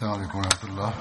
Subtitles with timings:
[0.00, 0.92] السلام عليكم ورحمة الله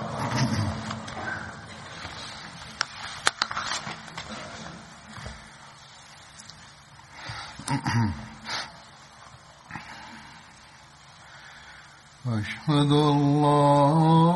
[12.28, 14.29] أشهد الله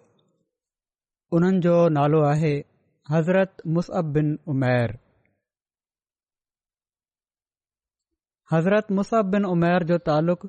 [1.36, 2.52] उन्हनि जो नालो आहे
[3.12, 4.96] हज़रत मुसअब बिन उमेर
[8.52, 10.46] हज़रत मुसअब बिन उमेर जो तालुक़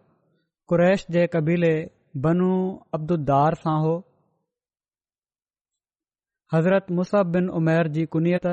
[0.69, 1.73] क़ुरैश जे कबीले
[2.27, 2.49] बनू
[2.97, 3.95] अब्दुद्दार सां हो
[6.53, 8.45] हज़रत मुसअब बिन उमेर जी कुन्यत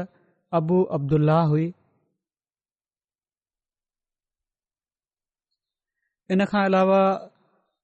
[0.60, 1.66] अबू अब्दुल्ला हुई
[6.30, 7.00] इन इनखां अलावा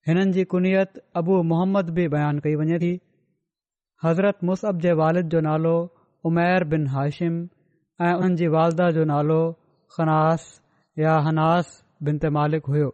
[0.09, 2.91] हिननि जी कुनियत अबू मोहम्मद बि बयानु कई वञे थी
[4.05, 5.73] हज़रत मुसअब जे वालिद जो नालो
[6.31, 7.35] उमैर बिन हाशिम
[8.07, 9.37] ऐं उन्हनि जी वालदह जो नालो
[9.99, 10.47] ख़नास
[11.03, 11.75] या हनास
[12.09, 12.89] बिन ते मालिक हुयो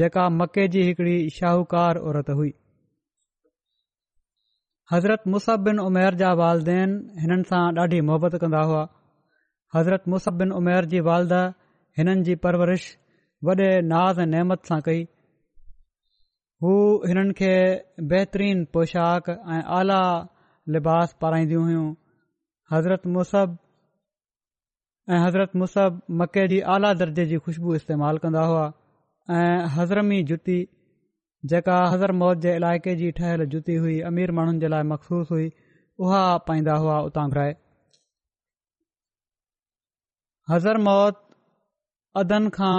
[0.00, 2.52] जेका मके जी हिकिड़ी शाहूकार औरत हुई
[4.96, 8.80] हज़रत मुसअब बिन उमेर जा वालदेन हिननि सां ॾाढी मोहबत कंदा हुआ
[9.78, 11.42] हज़रत मुसअब बिन उमेर जी वालदा
[12.00, 12.92] हिननि जी परवरिश
[13.50, 15.08] वॾे नाज़ नेमत सां कई
[16.64, 16.72] हू
[17.10, 17.52] हिननि खे
[18.10, 20.02] बहितरीन पोशाक ऐं आला
[20.74, 21.86] लिबास पाराईंदियूं हुयूं
[22.72, 23.56] हज़रत मुसब
[25.16, 28.66] ऐं हज़रत मुसब मके जी आला दर्जे जी ख़ुशबू इस्तेमालु कंदा हुआ
[29.38, 30.56] ऐं हज़रमी जुती
[31.52, 35.50] जेका हज़र मौत जे इलाइक़े जी ठहियलु जुती हुई अमीर माण्हुनि जे लाइ मखसूस हुई
[36.06, 37.54] उहा पाईंदा हुआ उतां घुराए
[40.54, 41.22] हज़र मौत
[42.22, 42.76] अदन खां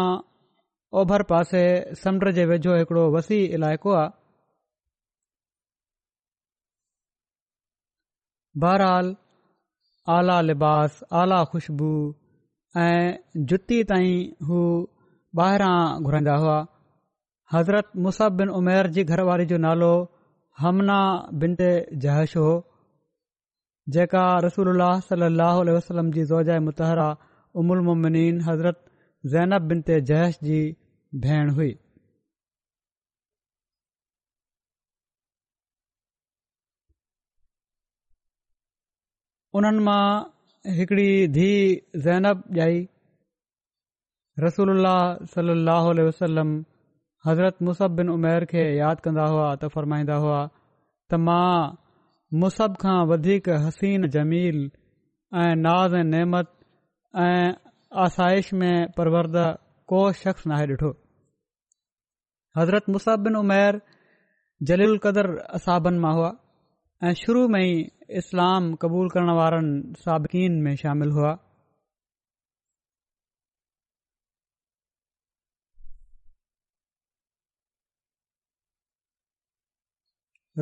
[1.01, 1.61] ओभर पासे
[2.01, 4.09] समुंड जे वेझो हिकिड़ो वसी इलाइक़ो आहे
[8.63, 9.07] बरहाल
[10.15, 11.87] आला लिबास आला खु़शबू
[12.81, 13.15] ऐं
[13.51, 14.59] जुती ताईं हू
[15.39, 16.57] ॿाहिरां घुरंदा हुआ
[17.53, 19.89] हज़रत मुस बिन उमेर जी घरवारी जो नालो
[20.63, 20.99] हमना
[21.45, 21.71] बिन ते
[22.05, 22.51] जहश हो
[23.97, 24.69] जेका रसूल
[25.09, 28.85] सलाहु वसलम जी ज़ोजा मुतहरा उमुल उमुलमुमिन हज़रत
[29.33, 30.61] ज़ैनब बिन ते जैश जी
[31.21, 31.71] भण हुई
[39.59, 42.77] उन्हनि मां हिकिड़ी धीउ ज़ैनबु ॼाई
[44.43, 44.69] रसूल
[45.33, 45.51] सल
[46.07, 46.55] वसलम
[47.27, 51.77] हज़रत मुसिन उमेर खे यादि कंदा हुआ त फ़रमाईंदा हुआ त मां
[52.43, 54.59] मूंसब खां वधीक हसीन जमील
[55.43, 56.49] ऐं नाज़ ऐं नेमत
[57.27, 57.53] ऐं
[58.07, 59.37] आसाइश में परवरद
[59.93, 60.93] को शख़्स नाहे ॾिठो
[62.57, 63.75] حضرت مصابن عمیر
[64.69, 65.27] جلی القدر
[65.57, 67.71] اصابن میں ہوا شروع میں ہی
[68.19, 69.57] اسلام قبول کرنے والا
[70.03, 71.33] سابقین میں شامل ہوا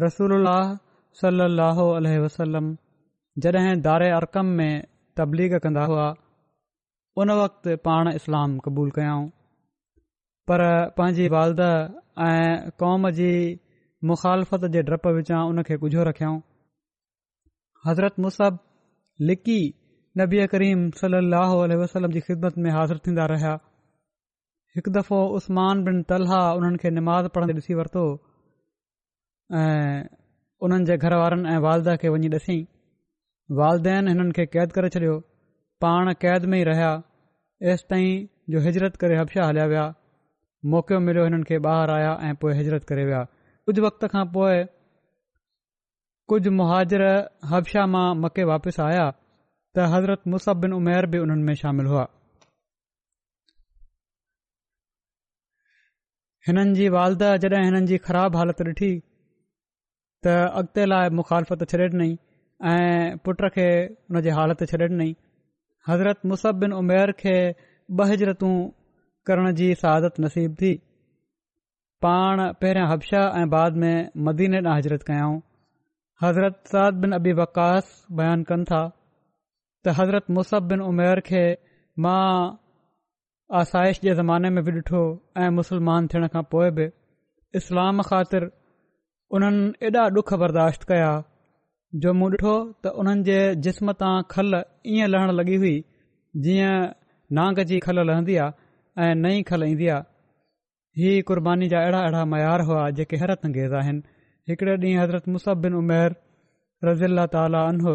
[0.05, 0.73] رسول اللہ
[1.21, 2.71] صلی اللہ علیہ وسلم
[3.45, 4.71] جدہ دار ارقم میں
[5.17, 6.09] تبلیغ کندا ہوا
[7.21, 9.29] ان وقت پا اسلام قبول قیاؤں
[10.51, 10.61] पर
[10.99, 11.59] पंहिंजी वालद
[12.27, 13.31] ऐं क़ौम जी
[14.11, 16.39] मुखालफ़त जे डपु विचां उन खे गुझो रखियाऊं
[17.87, 18.55] हज़रत मुसहब
[19.29, 19.59] लिकी
[20.21, 23.53] नबी करीम सली अलसलम जी ख़िदमत में हाज़िर थींदा रहिया
[24.75, 28.03] हिकु दफ़ो उस्मान बिन तलहा उन्हनि खे निमाज़ पढ़ंदे ॾिसी वरितो
[29.61, 30.03] ऐं
[30.67, 32.57] उन्हनि जे घर वारनि ऐं वालद खे वञी ॾिसी
[33.61, 35.15] वालदेन हिननि खे क़ैद करे छॾियो
[35.87, 36.91] पाण क़ैद में ई रहिया
[37.73, 39.85] एसि ताईं जो हिजरत करे हबशिया हलिया विया
[40.69, 43.21] मौक़ो मिलियो हिननि खे ॿाहिरि आया ऐं पोइ हिजरत करे विया
[43.69, 44.57] कुझु वक़्त खां पोइ
[46.33, 47.03] कुझु मुहाजर
[47.53, 49.05] हबशा मां मके वापसि आया
[49.75, 52.03] त हज़रत मुसिन उमेर बि हुननि में शामिल हुआ
[56.47, 58.91] हिननि जी वालद जॾहिं हिननि जी ख़राबु हालत ॾिठी
[60.27, 62.11] त अॻिते लाइ मुखालफ़त छॾे ॾिनई
[62.73, 63.65] ऐं पुट खे
[64.11, 65.09] हुन जी हालति छॾे ॾिनई
[65.89, 67.35] हज़रत मुसिन उमेर खे
[68.01, 68.53] ॿ हिजरतूं
[69.27, 70.69] करण जी सहादत नसीब थी
[72.05, 73.95] पाण पहिरियां हबशा ऐं बाद में
[74.27, 75.35] मदीने ॾांहुं हज़रत कयाऊं
[76.23, 77.91] हज़रत साद बिन अबी वकास
[78.21, 78.79] बयानु कनि था
[79.85, 81.43] त हज़रत मुस बिन उमेर खे
[82.05, 82.23] मां
[83.59, 85.03] आसाइश जे ज़माने में बि ॾिठो
[85.43, 86.87] ऐं मुसलमान थियण खां पोइ बि
[87.61, 88.47] इस्लाम ख़ातिर
[89.37, 91.11] उन्हनि एॾा डुख बर्दाश्त कया
[92.03, 93.39] जो मूं ॾिठो त उन्हनि जे
[93.69, 94.61] जिस्म तां खल
[94.95, 95.75] ईअं लहणु लॻी हुई
[96.47, 96.73] जीअं
[97.41, 98.60] नांग जी खल लहंदी आहे
[98.99, 100.03] ऐं नई खल ईंदी आहे
[101.01, 104.01] ही क़ुर्बानी जा अहिड़ा अहिड़ा मयार हुआ जेके हैरत अंगेज़ आहिनि
[104.49, 106.15] हिकिड़े ॾींहुं हज़रत मुसबिन उमेर
[106.85, 107.93] रज़ी अला ताला अनो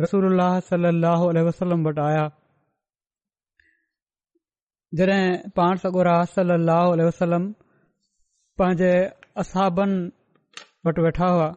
[0.00, 0.26] रसूल
[0.68, 2.24] सलाहु वसलम वटि आया
[5.00, 6.70] जॾहिं पाण सगोरा सल अल
[7.06, 7.48] वसलम
[8.58, 8.92] पंहिंजे
[9.44, 9.98] असाबनि
[10.86, 11.48] वटि वेठा हुआ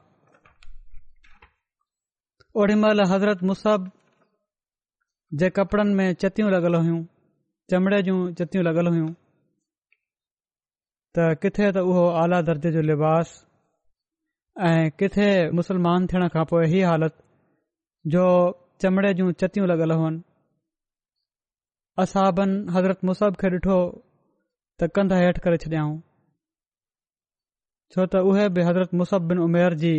[2.60, 3.92] ओॾी महिल हज़रत मुसहब
[5.40, 7.00] जे कपिड़नि में चतियूं लॻल हुयूं
[7.72, 9.10] چمڑے جی چتی لگل ہوئیں
[11.42, 13.28] تے تو وہ آلہ درجے جو لباس
[14.66, 15.18] ای کت
[15.58, 16.56] مسلمان تھن کا پو
[16.90, 17.14] حالت
[18.14, 18.26] جو
[18.82, 20.10] چمڑے جتوں لگل ہو
[22.14, 22.40] ساب
[22.76, 23.80] حضرت مسحف کے ڈٹھو
[24.78, 25.98] تو کندھ ایٹ کر چیا ہوں
[27.94, 29.96] چوت اوہ بھی حضرت مسحب بن امیر کی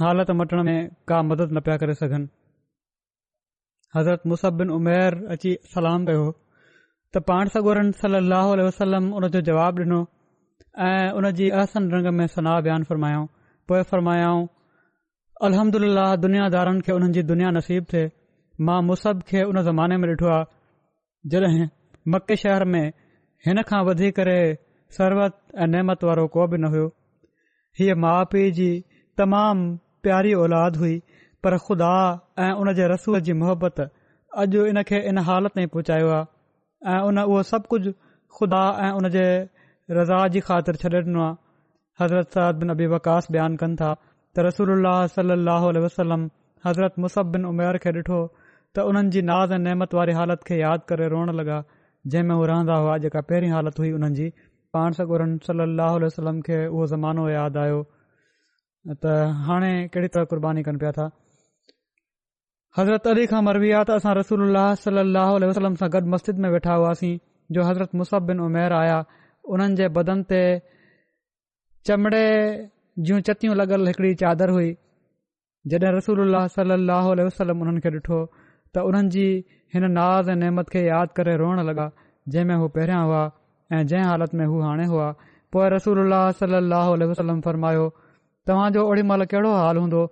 [0.00, 2.22] حالت مٹنے میں کا مدد نہ پیا کر سکن
[3.96, 6.30] حضرت مصحف بن امیر اچھی سلام پہ ہو
[7.14, 9.98] त पाण सगोरन सली लहल वसलम उन जो जवाब ॾिनो
[10.86, 13.24] ऐं उनजी अहसन रंग में सना बयानु फ़र्मायो
[13.70, 14.46] पोइ फर्मायाऊं
[15.48, 18.02] अहमदल्ला दुनियादारनि खे हुननि जी दुनिया नसीब थे
[18.70, 21.68] मां मुसब खे उन ज़माने में ॾिठो आहे जॾहिं
[22.16, 22.82] मके शहर में
[23.46, 24.22] हिन खां वधीक
[25.02, 26.88] सरवत ऐं नेमत वारो को बि न हुयो
[27.80, 28.70] हीअ माउ पीउ जी
[29.20, 29.68] तमामु
[30.06, 30.98] प्यारी औलाद हुई
[31.44, 31.92] पर खु़दा
[32.48, 33.88] ऐं उन जे रसूअ जी मुहबत
[34.44, 36.31] अॼु इन खे इन हालत ताईं पहुचायो आहे
[36.90, 37.90] ऐं उन उहो सभु कुझु
[38.36, 39.26] खुदा ऐं उनजे
[39.98, 41.34] रज़ा जी ख़ातिर छॾे ॾिनो आहे
[42.02, 43.90] हज़रत बिन अबी वकास बयानु कनि था
[44.34, 46.24] त रसोल्ला सलाहु वसलम
[46.66, 46.94] हज़रत
[47.34, 48.18] बिन उमेर खे ॾिठो
[48.74, 51.60] त उन्हनि जी नाज़ ऐं नेमत वारी हालत खे यादि करे रोअण लॻा
[52.14, 54.30] जंहिं में हू रहंदा हुआ जेका पहिरीं हालत हुई उन्हनि जी
[54.76, 57.82] पाण सगुर साह वसलम खे उहो ज़मानो यादि आयो
[59.02, 59.18] त
[59.48, 61.10] हाणे कहिड़ी तरह कुर्बानी कनि पिया था
[62.78, 66.74] हज़रत अली खां मरवी आहे त असां रसूल सलाहु वलम सां गॾु मस्जिद में वेठा
[66.82, 67.10] हुआसीं
[67.56, 68.94] जो हज़रत मुसहबिन उमेर आया
[69.56, 70.38] उन्हनि जे बदन ते
[71.90, 72.22] चमड़े
[73.08, 74.70] जूं चतियूं लॻल हिकड़ी चादर हुई
[75.74, 78.20] जॾहिं रसूल उल्हल लह हुननि खे ॾिठो
[78.74, 79.26] त हुननि जी
[79.76, 81.86] हिन नाज़ ऐं नेमत खे यादि करे रोअण लॻा
[82.36, 83.20] जंहिं हू पहिरियां हुआ
[83.72, 85.10] ऐं जंहिं हालति में हू हाणे हुआ
[85.56, 87.84] पोइ रसूल सल लहो फरमायो
[88.50, 90.02] तव्हांजो ओॾी महिल कहिड़ो हाल हूंदो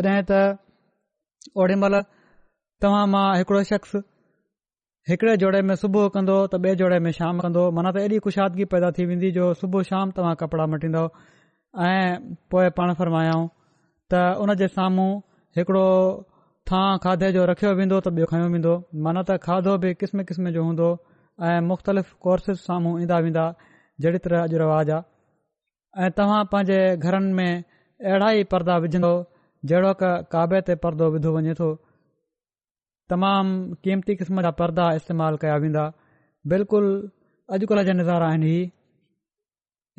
[0.00, 0.42] त
[1.62, 2.00] ओड़े महिल
[2.84, 3.94] तव्हां मां हिकिड़ो शख़्स
[5.08, 8.64] हिकिड़े जोड़े में सुबुह कंदो त ॿिए जोड़े में शाम कंदो माना त एॾी कुशादगी
[8.74, 11.02] पैदा थी वेंदी जो सुबुह शाम तव्हां कपिड़ा मटींदो
[11.86, 13.42] ऐं पोइ पाण फ़र्मायूं
[14.12, 15.08] त उन जे साम्हूं
[15.58, 15.86] हिकिड़ो
[16.70, 18.74] थां खाधे जो रखियो वेंदो त ॿियो खयो वेंदो
[19.06, 20.90] माना त खाधो बि किस्म किस्म जो हूंदो
[21.50, 23.46] ऐं मुख़्तलिफ़ कोर्सिस साम्हूं ईंदा वेंदा
[24.04, 29.10] जहिड़ी तरह जो रिवाज़ आहे ऐं तव्हां पंहिंजे घरनि में अहिड़ा ई पर्दा विझंदो
[29.70, 29.90] जहिड़ो
[30.34, 31.66] कावये ते परदो विधो वञे थो
[33.10, 35.84] तमामु क़ीमती क़िस्म जा परदा इस्तेमाल कया वेंदा
[36.52, 36.86] बिल्कुल
[37.56, 38.60] अॼुकल्ह जा नज़ारा आहिनि ही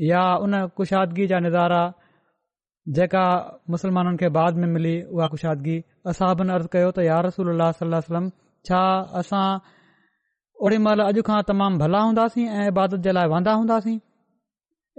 [0.10, 1.82] या उन कुशादगी जा नज़ारा
[2.98, 3.24] जेका
[3.76, 5.78] मुस्लमाननि खे बाद में मिली उहा कुशादगी
[6.12, 8.24] असां बिन अर्ज़ कयो त यार रसूल सलाहु
[8.70, 8.82] छा
[9.24, 9.46] असां
[10.66, 13.98] ओड़ी महिल अॼु खां तमामु भला हूंदासीं ऐं इबादत जे लाइ वांदा हूंदासीं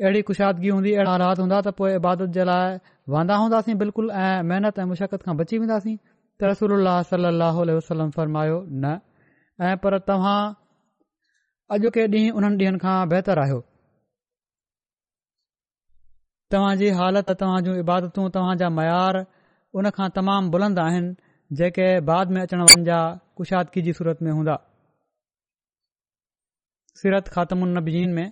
[0.02, 2.78] अहिड़ी कुशादगी हूंदी अहिड़ा हालात हूंदा त पोइ इबादत जे लाइ
[3.14, 5.96] वांदा हूंदासीं बिल्कुलु ऐं महिनत ऐं मुशक़त खां बची वेंदासीं
[6.38, 8.98] त रसोल अल फरमायो न
[9.70, 10.40] ऐं पर तव्हां
[11.78, 13.60] अॼु के ॾींहुं उन्हनि ॾींहनि खां बहितरु आहियो
[16.54, 19.22] तव्हां जी हालत तव्हां जूं इबादतूं तव्हां जा मयार
[19.80, 23.00] उनखां तमामु बुलंद आहिनि जेके बाद में अचण वञा
[23.42, 24.58] कुशादगी जी सूरत में हूंदा
[27.02, 28.26] सीरत ख़ात्मुनि में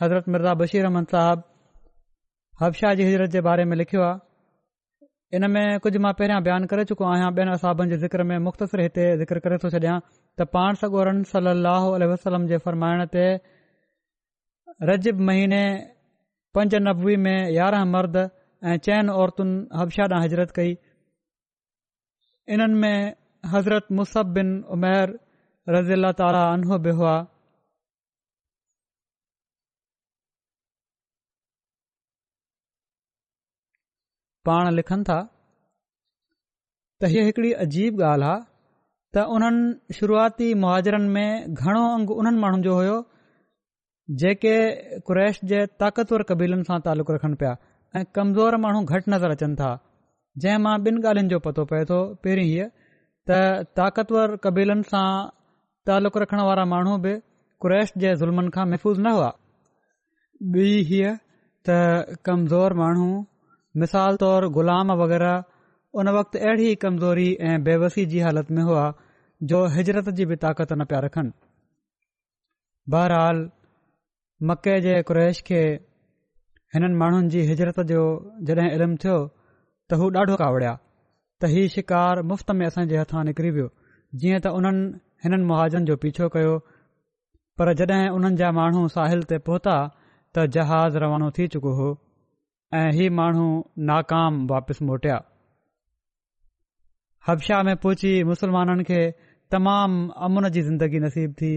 [0.00, 1.42] हज़रत मिर्ज़ा बशीर अहमन साहब
[2.62, 6.84] हबशाह जी हिजरत जे बारे में लिखियो आहे इन में कुझु मां पहिरियां बयानु करे
[6.90, 9.94] चुको आहियां ॿियनि असाबनि जे ज़िक्र में मुख़्तसिर हिते ज़िक्र करे थो छॾियां
[10.38, 13.24] त पाण सॻोरन सली अलसलम जे फरमाइण ते
[14.92, 15.60] रजब महीने
[16.58, 20.74] पंज नबवे में यारहं मर्द ऐं चइनि औरतुनि हबशाह ॾांहुं हिजरत कई
[22.58, 23.14] इन्हनि में
[23.56, 25.16] हज़रत मुस बिन उमेर
[25.78, 27.16] रज़ीला तारा अन्ह बि हुआ
[34.48, 35.18] पाण लिखनि था
[37.02, 38.44] त हीअ हिकड़ी अजीब ॻाल्हि आहे
[39.16, 42.96] त उन्हनि शुरुआती मुहाजरनि में घणो अंग उन्हनि माण्हुनि जो हुयो
[44.22, 44.54] जेके
[45.08, 47.52] कुरैश जे ताक़तवर क़बीलनि सां तालुक़ रखनि पिया
[47.98, 49.70] ऐं कमज़ोर माण्हू घटि नज़र अचनि था
[50.44, 52.68] जंहिं मां ॿिनि ॻाल्हियुनि जो पतो पए थो पहिरीं हीअ
[53.28, 55.06] त ताक़तवर क़बीलनि सां
[55.90, 57.14] तालुक़ रखण वारा माण्हू बि
[57.64, 59.30] क्रैश जे ज़ुल्मनि खां महफ़ूज़ न हुआ
[60.56, 61.12] ॿी हीअ
[61.68, 63.08] त कमज़ोर माण्हू
[63.82, 65.42] मिसाल तौर ग़ुलाम वग़ैरह
[66.00, 68.84] उन वक़्त अहिड़ी कमज़ोरी ऐं बेवसी जी हालति में हुआ
[69.50, 71.32] जो हिजरत जी बि ताक़त न पिया रखनि
[72.94, 73.40] बहरहाल
[74.50, 75.60] मके जे कुरैश खे
[76.76, 78.00] हिननि माण्हुनि जी हिजरत जो
[78.50, 79.18] जॾहिं इल्मु थियो
[79.90, 80.72] त हू ॾाढो कावड़िया
[81.40, 83.68] त हीउ शिकार मुफ़्त में असां जे हथां निकिरी वियो
[84.22, 84.86] जीअं त उन्हनि
[85.26, 86.56] हिननि मुहाजनि जो पीछो कयो
[87.60, 91.90] पर जॾहिं उन्हनि जा माण्हू साहिल ते पहुता त जहाज़ रवानो थी चुको हो
[92.74, 93.44] ऐं हीअ माण्हू
[93.88, 95.18] नाकाम वापसि मोटिया
[97.26, 99.00] हबशा में पहुची मुसलमाननि खे
[99.52, 101.50] तमामु अमन जी ज़िंदगी नसीबु थी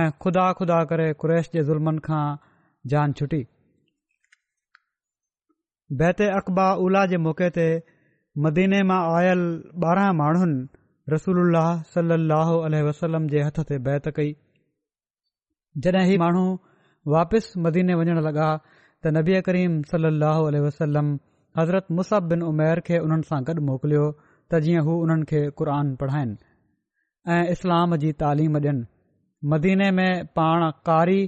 [0.00, 2.24] ऐं ख़ुदा ख़ुदा करे कुरैश जे ज़ुल्मनि खां
[2.92, 3.42] जान छुटी
[6.00, 7.66] बैत अकबा उल्हा जे मौके ते
[8.46, 9.42] मदीने मां आयल
[9.88, 10.58] ॿारहं माण्हुनि
[11.14, 11.58] रसूल
[11.94, 12.56] सलाहु
[12.88, 14.32] वसलम जे हथ ते बैत कई
[15.86, 16.46] जॾहिं हीउ माण्हू
[17.16, 18.48] वापसि मदीने वञणु लॻा
[19.04, 21.08] त नबी करीम सली वसलम
[21.58, 24.04] हज़रत मुस बिन उमेर खे उन्हनि सां गॾु मोकिलियो
[24.50, 26.38] त जीअं हू उन्हनि खे क़रान पढ़ाइनि
[27.34, 28.82] ऐं इस्लाम जी तालीम ॾियनि
[29.54, 31.18] मदीने में पाण कारी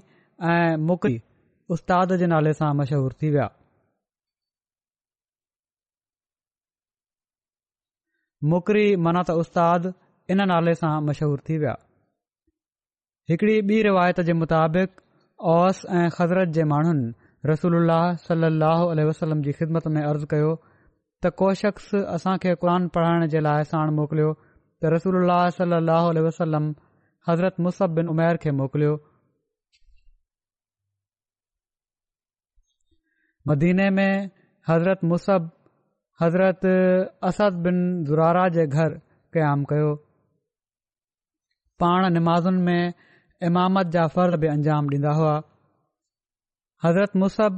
[0.53, 1.19] ऐं मुकरी
[1.77, 3.49] उस्ताद जे नाले सां मशहूर थी विया
[8.55, 9.93] मुकरी मना त उस्ताद
[10.35, 11.77] इन नाले सां मशहूर थी विया
[13.31, 15.07] हिकिड़ी ॿी रिवायत जे मुताबिक़
[15.59, 17.15] औस ऐं ख़ज़रत जे माण्हुनि
[17.49, 17.89] रसूल
[18.27, 20.53] सल लह वसलम जी ख़िदमत में अर्ज़ु कयो
[21.25, 24.31] त को शख़्स असांखे क़रान पढ़ाइण जे लाइ साण मोकिलियो
[24.85, 26.69] त रसूल सलाहु वसलम
[27.29, 28.95] हज़रत मुस बिन उमेर खे मोकिलियो
[33.49, 34.31] मदीने में
[34.69, 35.51] हज़रत मुसब
[36.23, 36.65] हज़रत
[37.31, 37.79] असद बिन
[38.09, 38.99] ज़ुरारा जे घर
[39.37, 39.93] क़याम कयो
[41.85, 42.93] पाण नमाज़ुनि में
[43.51, 45.35] इमामत जा फ़र्ज़ बि अंजाम ॾींदा हुआ
[46.87, 47.53] हज़रत मुसब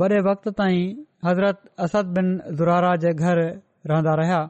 [0.00, 0.96] वॾे वक़्त ताईं
[1.28, 2.26] हज़रत असद बिन
[2.60, 3.38] ज़ुरारा जे घर
[3.90, 4.40] रहंदा रहिया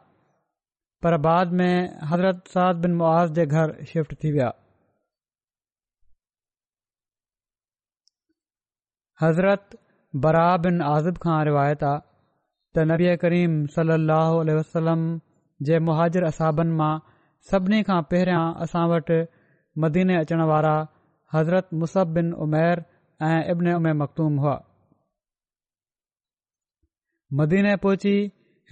[1.04, 1.74] पर बाद में
[2.12, 4.48] हज़रत साद बिन मुआज़ जे घर शिफ्ट थी विया
[9.22, 9.78] हज़रत
[10.24, 12.02] बरा बिन आज़िब खां रिवायत आहे
[12.74, 15.06] त नबीए करीम सलाहु वसलम
[15.68, 16.90] जे मुहाजिर असाबनि मां
[17.52, 19.22] सभिनी खां पहिरियां असां वटि
[19.86, 20.76] मदीने अचण वारा
[21.38, 21.74] हज़रत
[22.20, 22.84] बिन उमेर
[23.22, 24.56] ابن اُم مقتوم ہوا
[27.38, 28.18] مدینے پہنچی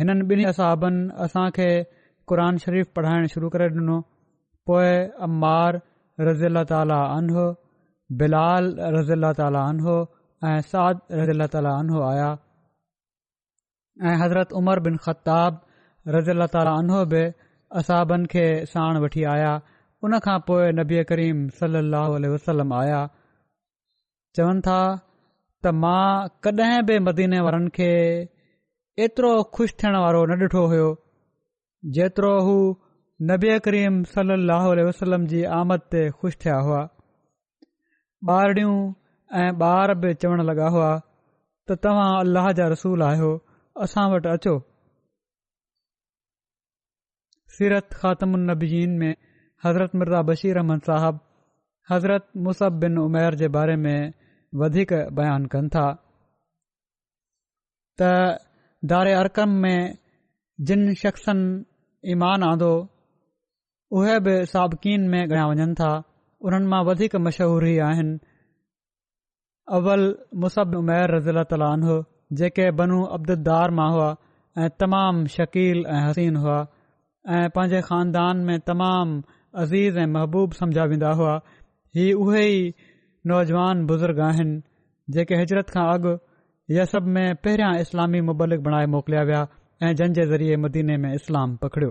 [0.01, 1.69] انہابن اصا کے
[2.29, 4.03] قرآن شریف پڑھان شروع کر دنوں
[4.67, 5.75] پوئمار
[6.31, 7.53] رضی اللہ تعالیٰ عنہ
[8.21, 12.33] بلال رضی اللہ تعالیٰ عنہ سعد رضی اللہ تعالیٰ عنہ آیا
[14.25, 15.55] حضرت عمر بن خطاب
[16.19, 17.25] رضی اللہ تعالیٰ عنہ بھی
[17.81, 19.59] اصحبن کے سان ویٹ آیا
[20.03, 20.11] ان
[20.81, 23.07] نبی کریم صلی اللہ علیہ وسلم آیا
[24.39, 24.77] चवनि था
[25.65, 27.91] त मां कॾहिं बि मदीने वारनि खे
[29.05, 30.89] एतिरो ख़ुशि थियण वारो न ॾिठो हुयो
[31.99, 32.55] जेतिरो हू
[33.31, 36.83] नबी करीम सली वसलम जी आमद ते ख़ुशि थिया हुआ
[38.35, 38.75] ॿारड़ियूं
[39.41, 40.91] ऐं ॿार बि चवण लॻा हुआ
[41.69, 43.31] त तव्हां अलाह जा रसूल आहियो
[43.87, 44.57] असां वटि अचो
[47.59, 49.13] सीरत ख़ात्मीज़ीन में
[49.65, 51.19] हज़रत मिर्ज़ा बशीर अहमद साहब
[51.91, 53.97] हज़रत मुसब बिन उमेर जे बारे में
[54.61, 55.85] वधीक बयानु कनि था
[58.01, 58.03] त
[58.91, 59.79] दारे अरकम में
[60.69, 62.73] जिन शख़्सनि ईमान आंदो
[63.99, 65.91] उहे बि साबक़ में ॻाया वञनि था
[66.47, 68.15] उन्हनि मां वधीक मशहूर ई आहिनि
[69.77, 70.03] अवल
[70.43, 71.97] मुसब्बर रज़ीला तालो
[72.39, 74.11] जेके बनू अब्दूदार मां हुआ
[74.63, 76.59] ऐं तमामु शकील ऐं हसीन हुआ
[77.37, 79.15] ऐं पंहिंजे ख़ानदान में तमामु
[79.63, 81.35] अज़ीज़ ऐं महबूब सम्झा वेंदा हुआ
[81.97, 82.61] ही उहे ई
[83.31, 84.61] नौजवान बुज़ुर्ग आहिनि
[85.17, 86.11] जेके हिजरत खां अॻु
[86.77, 89.39] यसब में पहिरियां इस्लामी मुबालिक बणाए मोकिलिया विया
[89.83, 91.91] ऐं जंहिंजे ज़रिए मदीने में इस्लाम पकड़ियो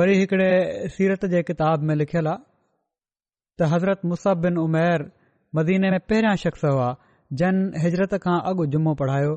[0.00, 0.48] वरी हिकिड़े
[0.96, 2.46] सीरत जे किताब में लिखियलु आहे
[3.62, 4.06] त हज़रत
[4.46, 5.08] बिन उमेर
[5.60, 6.88] मदीने में पहिरियां शख़्स हुआ
[7.42, 9.36] जन हिजरत खां अॻु जुमो पढ़ायो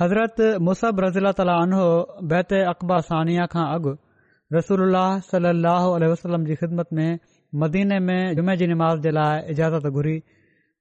[0.00, 1.86] हज़रत मुस रज़ीला ताला उन्हो
[2.28, 3.90] बैत अक़बा सानिया खां अॻु
[4.56, 4.94] रसूल
[5.30, 7.18] सलाहु वसलम जी ख़िदमत में
[7.64, 10.14] मदीने में जुमे जी निमाज़ जे लाइ इजाज़त घुरी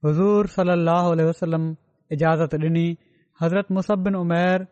[0.05, 1.65] हज़ूर सली अल वसलम
[2.17, 2.85] इजाज़त ॾिनी
[3.41, 4.65] हज़रत मुसिन उमैर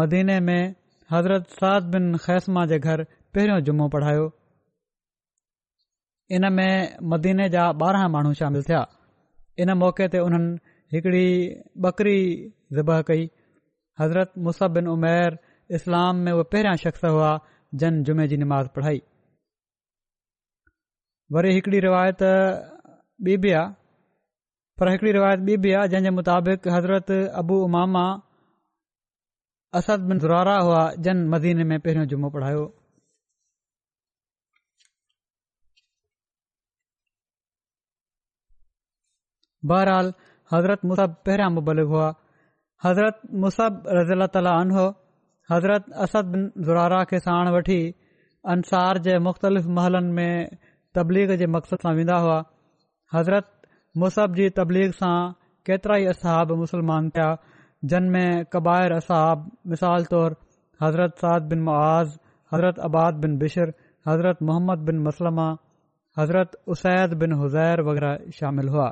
[0.00, 0.74] मदीने में
[1.18, 4.24] हज़रत साद बिन ख़ैसमा जे घर पहिरियों जुमो पढ़ायो
[6.36, 8.84] इन में मदीने जा ॿारहं माण्हू शामिल थिया
[9.62, 10.52] इन मौक़े ते उन्हनि
[10.94, 11.24] हिकड़ी
[11.86, 12.18] बकरी
[12.78, 13.28] ज़िब कई
[14.00, 15.38] हज़रत मुसहफ़िन उमेर
[15.76, 17.28] इस्लाम में उहे पहिरियां शख़्स हुआ
[17.82, 19.00] जन जुमे जी निमाज़ पढ़ाई
[21.32, 22.22] वरी हिकड़ी रिवायत
[23.26, 23.68] ॿी बि आहे
[24.78, 27.10] पर हिकिड़ी रिवायत ॿी बि आहे जंहिं जे मुताबिक़ हज़रत
[27.42, 28.04] अबू उमामा
[29.80, 32.64] असद बिन ज़रारा हुआ जन मज़ीने में पहिरियों जुमो पढ़ायो
[39.72, 40.12] बहरहाल
[40.52, 42.12] हज़रत मुसह पहिरियां मुबलक हुआ
[42.84, 44.86] حضرت مصحب رضی اللہ تعالیٰ عنہ
[45.50, 47.68] حضرت اسد بن زورارا کے ساڑ وٹ
[48.54, 50.34] انصار کے مختلف محلن میں
[50.98, 52.40] تبلیغ کے مقصد سے ودا ہوا
[53.14, 53.46] حضرت
[54.02, 55.12] مصحب کی جی تبلیغ سا
[55.66, 57.30] کئی اصحاب مسلمان پیا
[57.90, 60.30] جن میں قبائر اصحاب مثال تور
[60.82, 62.08] حضرت سعد بن معاذ
[62.52, 63.70] حضرت عباد بن بشر
[64.10, 65.56] حضرت محمد بن مسلمان
[66.20, 68.90] حضرت اسید بن حزیر وغیرہ شامل ہوا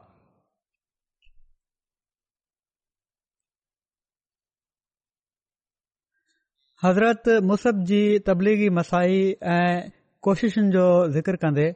[6.85, 9.19] हज़रत मुसब जी तबलीगी मसाई
[9.57, 9.83] ऐं
[10.27, 10.87] कोशिशुनि जो
[11.17, 11.67] ज़िक्र कंदे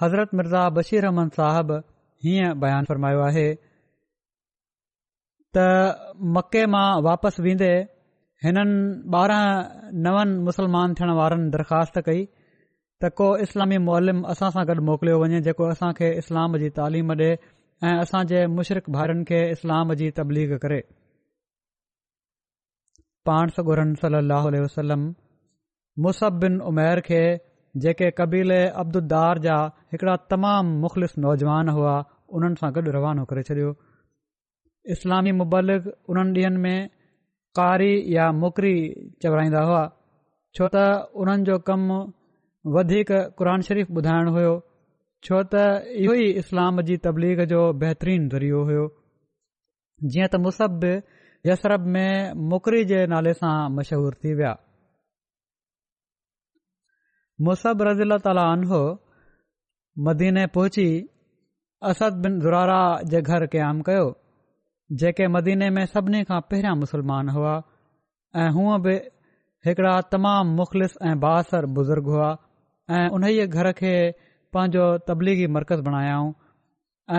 [0.00, 1.70] हज़रत मिर्ज़ा बशीर अहमन साहब
[2.24, 3.46] हीअं बयानु फ़रमायो आहे
[5.58, 5.64] त
[6.34, 7.70] मके मां वापसि वेंदे
[8.44, 8.76] हिननि
[9.22, 12.20] ॿारहं नवनि मुसलमान थियण वारनि दरख़्वास्त कई
[13.00, 17.16] त को इस्लामी मोल्म असां सां गॾु मोकिलियो वञे जेको असां खे इस्लाम जी तालीम
[17.18, 20.80] ॾिए ऐं मुशरक़ मुशरिक़ाइरनि खे इस्लाम जी तबलीग करे
[23.28, 25.06] पाण सगुरन सली अलसलम
[26.06, 27.20] मुसहबिन उमर खे
[27.84, 29.56] जेके कबीले अब्दुदार जा
[29.94, 31.94] हिकिड़ा तमामु मुख़लिस नौजवान हुआ
[32.36, 33.70] उन्हनि सां गॾु रवानो करे छॾियो
[34.94, 36.78] इस्लामी मुबालिक उन्हनि ॾींहनि में
[37.58, 38.74] कारी या मुकरी
[39.22, 39.82] चवराईंदा हुआ
[40.58, 40.82] छो त
[41.24, 41.98] उन्हनि जो कमु
[42.76, 44.54] वधीक क़ुर शरीफ़ ॿुधाइण हुयो
[45.26, 45.62] छो त
[46.04, 48.84] इहो ई इस्लाम जी तबलीग जो बहितरीन ज़रियो हुयो
[50.12, 50.88] जीअं त मुसहब
[51.46, 54.52] यसरब में मुकरी जे नाले सां मशहूर थी विया
[57.48, 58.80] मुसब रज़ील रज़ीला अनहो
[60.08, 60.86] मदीने पहुची
[61.90, 62.80] असद बिन ज़ुरारा
[63.12, 64.06] जे घर क़याम कयो
[65.02, 67.52] जेके मदीने में सभिनी खां पहिरियां मुसलमान हुआ
[68.44, 68.96] ऐं हूअ बि
[69.68, 72.34] हिकिड़ा तमामु मुख़लिस ऐं बासर बुज़ुर्ग हुआ
[72.98, 73.92] ऐं उन घर खे
[74.56, 76.36] पंहिंजो तबलीगी मर्कज़ बणायाऊं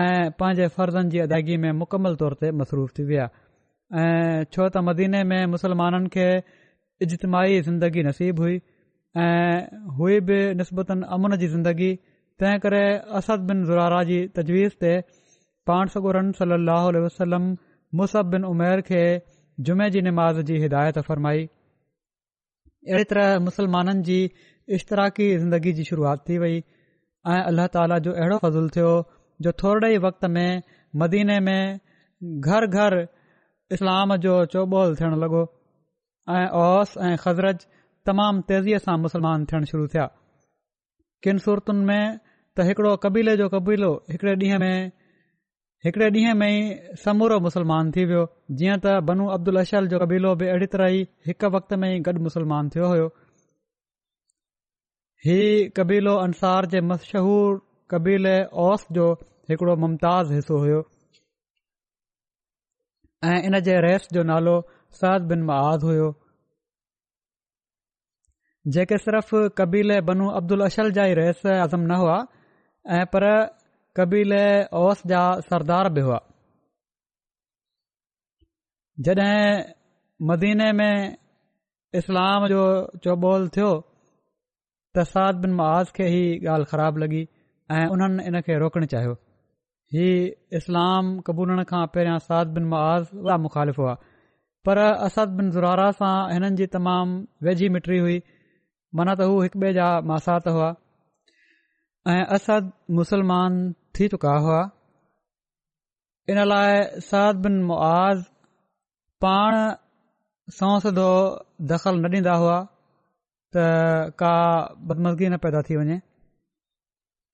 [0.06, 3.26] ऐं पंहिंजे फर्ज़नि जी अदाइगी में मुकमल तौर ते मसरूफ़ थी विया
[3.96, 6.28] ऐं छो त मदीने में मुसलमाननि खे
[7.04, 8.56] इजतमाही ज़िंदगी नसीबु हुई
[9.26, 9.58] ऐं
[9.98, 11.92] हुई बि निस्बतनि अमन जी ज़िंदगी
[12.38, 12.82] तंहिं करे
[13.20, 14.92] अस बिन ज़ुरारा जी तजवीज़ ते
[15.70, 17.48] पाण सगुरन सली अल वसलम
[18.00, 19.02] मुसब बिन उमेर खे
[19.68, 21.44] जुमे जी निमाज़ जी हिदायत फ़रमाई
[22.92, 24.20] अहिड़ी तरह मुसलमाननि जी
[24.78, 28.92] इश्तराकी ज़िंदगी जी शुरुआति थी वई ऐं अलाह ताला जो अहिड़ो फज़लु थियो
[29.46, 30.62] जो थोरे ई वक़्त में
[31.04, 31.62] मदीने में
[32.52, 33.04] घर घर
[33.76, 35.40] इस्लाम जो चौबोल थियणु लॻो
[36.36, 37.66] ऐं ओस ऐं ख़ज़रत
[38.10, 40.06] तमामु तेज़ीअ सां मुसलमान थियणु शुरू थिया
[41.26, 44.90] किन सूरतुनि में त हिकड़ो कबीले जो क़बीलो हिकड़े ॾींहुं में
[45.86, 46.62] हिकड़े ॾींहं में ई
[47.04, 48.24] समूरो मुसलमान थी वियो
[48.62, 52.00] जीअं त बनू अब्दुल अशल जो कबीलो बि अहिड़ी तरह ई हिक वक़्त में ई
[52.10, 53.06] गॾु मुसलमान थियो हो
[55.28, 55.40] ही
[55.80, 57.60] कबीलो अंसार जे मशहूरु
[57.94, 58.36] क़बीले
[58.68, 59.12] ओस जो
[59.52, 60.82] हिकिड़ो मुमताज़ हिसो हुयो
[63.26, 64.52] ऐं इन जे रहिस जो नालो
[64.98, 66.08] साद बिन महाद हुयो
[68.76, 72.18] जेके सिर्फ़ कबीला बनू अब्दुल अशल जा ई रहिस अज़म न हुआ
[72.98, 73.26] ऐं पर
[74.00, 74.42] कबीले
[74.82, 76.18] ओस जा सरदार बि हुआ
[79.06, 79.62] जॾहिं
[80.32, 81.16] मदीने में
[82.02, 82.62] इस्लाम जो
[83.06, 83.72] चौबोल थियो
[84.96, 86.26] त साद बिन महाज़ खे ई
[86.56, 87.22] ॻाल्हि ख़राब लॻी
[87.78, 89.18] ऐं उन्हनि इन खे रोकणु चाहियो
[89.96, 90.06] ही
[90.58, 93.92] इस्लाम क़बूलण खां पहिरियां साद बिन मआज़ वॾा मुखालिफ़ हुआ
[94.68, 97.14] पर असद बिन ज़ुरारा सां हिननि जी तमामु
[97.48, 98.16] वेझी मिटरी हुई
[99.00, 100.66] माना त हू हिक ॿिए जा मासात हुआ
[102.14, 103.56] ऐं असद मुसलमान
[103.98, 104.60] थी चुका हुआ
[106.34, 106.76] इन लाइ
[107.08, 108.20] साद बिन मुआज़
[109.26, 109.56] पाण
[110.58, 111.10] सौ सदो
[111.72, 112.58] दख़ल न ॾींदा हुआ
[113.56, 113.68] त
[114.24, 114.34] का
[114.92, 115.98] बदमज़गी न पैदा थी वञे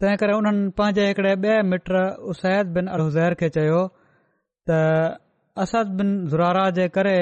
[0.03, 3.83] तंहिं करे उन्हनि पंहिंजे हिकड़े ॿिए मिट्रसैद बिन अरहज़ैर खे चयो
[4.71, 4.79] त
[5.65, 7.19] असद बिन ज़ुरारा जे करे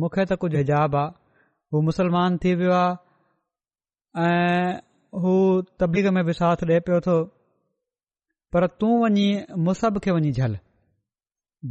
[0.00, 1.12] मूंखे त कुझु हिजाब आहे
[1.74, 4.72] हू मुस्लमान थी वियो आहे ऐं
[5.24, 5.34] हू
[5.82, 7.14] तबलीग में बि साथ ॾिए पियो थो
[8.54, 9.28] पर तूं वञी
[9.68, 10.54] मुसब खे वञी झल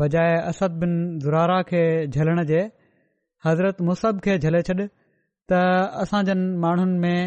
[0.03, 0.93] बजाए असद बिन
[1.27, 1.83] ज़ुरारा खे
[2.15, 2.61] झलण जे
[3.49, 5.51] हज़रत मुसहब खे झले छॾ त
[6.05, 7.21] असां जनि माण्हुनि में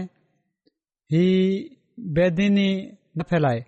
[1.16, 1.22] ही
[2.16, 2.68] बेदीनी
[3.18, 3.60] न फैलाए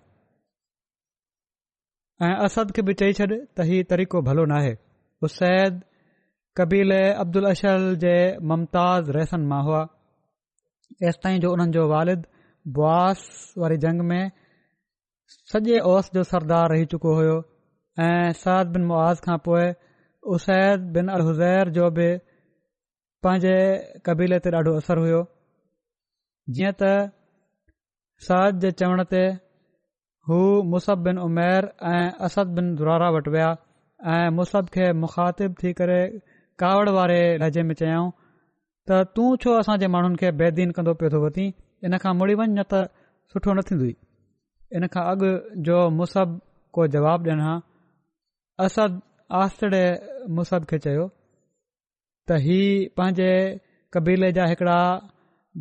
[2.27, 4.73] ऐं असद खे बि चई छॾ त हीउ तरीक़ो भलो न आहे
[5.27, 5.73] उसैद
[6.57, 8.15] कबीले अब्दुल अशर जे
[8.51, 9.81] मुमताज़ रहसन मां हुआ
[11.01, 12.21] तेसि ताईं जो उन्हनि जो वालिद
[12.77, 13.21] बुआस
[13.65, 14.23] वारी जंग में
[15.51, 17.35] सॼे ओस जो सरदार रही चुको हुयो
[18.05, 19.67] ऐं साद बिन मुआज़ खां पोइ
[20.35, 22.07] उसैद बिन अल हुज़ज़ैर जो बि
[23.27, 23.55] पंहिंजे
[24.05, 25.21] क़बीले ते ॾाढो असरु हुयो
[26.57, 26.91] जीअं त
[28.23, 29.21] साद जे चवण ते
[30.27, 30.37] हू
[30.73, 33.49] मुसब बिन उमेर ऐं असद बिन दुरारा वटि विया
[34.13, 35.97] ऐं मुसहब खे मुखातिबु थी करे
[36.63, 38.09] कावड़ वारे लहजे में चयाऊं
[38.89, 41.47] त तूं छो असांजे माण्हुनि खे बेदीन कंदो पियो थो वती
[41.85, 42.85] इन खां मुड़ी वञ न त
[43.31, 43.91] सुठो न थींदु
[44.77, 45.31] इन खां अॻु
[45.67, 46.37] जो मुसब
[46.75, 47.53] को जवाब जवाबु ॾियणा
[48.65, 48.99] असद
[49.43, 49.85] आसड़े
[50.39, 51.05] मुसब खे चयो
[52.27, 52.59] त ही
[52.97, 53.31] पंहिंजे
[53.93, 54.77] क़बीले जा हिकिड़ा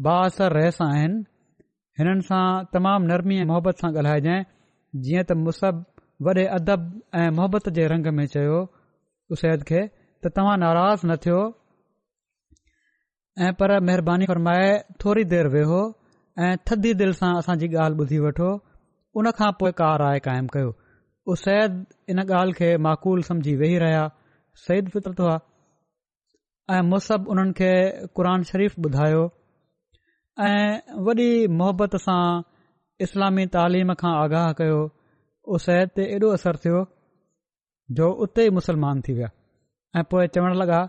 [0.09, 1.23] बासर रहिस आहिनि
[1.99, 4.41] हिननि सां तमामु नरमी ऐं मोहब्बत सां ॻाल्हाइजांइ
[5.07, 5.75] जीअं त मुसह
[6.29, 6.87] वॾे अदब
[7.23, 8.57] ऐं मोहबत जे रंग में चयो
[9.37, 11.39] उसैद खे त तव्हां नाराज़ न थियो
[13.47, 14.73] ऐं पर महिरबानी फरमाए
[15.05, 15.81] थोरी देरि वेहो
[16.49, 18.51] ऐं थदी दिलि सां असांजी ॻाल्हि ॿुधी वठो
[19.21, 19.73] उन खां पोइ
[20.05, 20.75] राय क़ाइमु कयो
[21.35, 21.79] उसैद
[22.15, 24.03] इन ॻाल्हि खे माक़ूल समझी वेही रहिया
[24.67, 25.39] सईद फितरत हुआ
[26.75, 27.73] ऐं मुसु उन्हनि
[28.19, 29.23] क़ुर शरीफ़ ॿुधायो
[30.41, 32.43] ऐं वॾी मोहबत सां
[33.07, 34.79] इस्लामी तालीम खां आगाह कयो
[35.59, 36.81] उसैद ते एॾो असरु थियो
[37.99, 39.29] जो उते ई मुसलमान थी विया
[39.97, 40.81] ऐं पोइ चवणु लॻा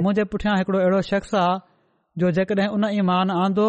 [0.00, 1.58] मुंहिंजे पुठियां हिकड़ो अहिड़ो शख़्स आहे
[2.22, 3.66] जो जेकॾहिं उन ईमान आंदो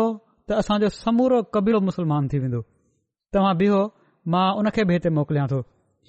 [0.48, 2.62] त असांजो समूरो क़बीलो मुसलमान थी वेंदो
[3.36, 3.82] तव्हां बीहो
[4.36, 5.60] मां उनखे बि हिते मोकिलियां थो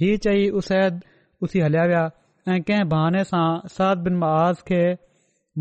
[0.02, 1.02] हीअ चई उसैद
[1.46, 2.04] उथी हलिया विया
[2.54, 3.46] ऐं कंहिं बहाने सां
[3.78, 4.82] साद बिन महाज़ खे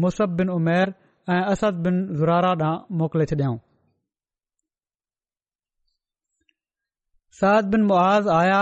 [0.05, 0.93] Musab bin Umair
[1.33, 3.57] Asad bin Zurara ॾांहुं मोकिले छॾियऊं
[7.39, 8.59] साद बिन मुआज़ आया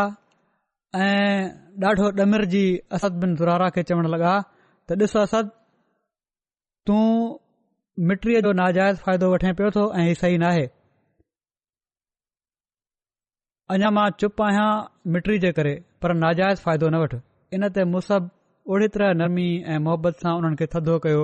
[1.05, 1.49] ऐं
[1.87, 2.63] ॾाढो ॾमिर जी
[2.95, 4.35] असद बिन ज़ुरारा खे चवण लॻा
[4.89, 5.49] त ॾिस असद
[6.87, 7.09] तूं
[8.09, 10.65] मिटीअ जो नाजाइज़ फ़ाइदो वठे पियो थो ऐं हीउ सही नाहे
[13.73, 14.71] अञा मां चुप आहियां
[15.13, 17.19] मिटी जे करे पर नाजाइज़ फ़ाइदो न वठि
[17.59, 18.29] इनते मुसब
[18.73, 21.21] ओड़ी तरह नरमी ऐं मोहबत सां उन्हनि खे थदो कयो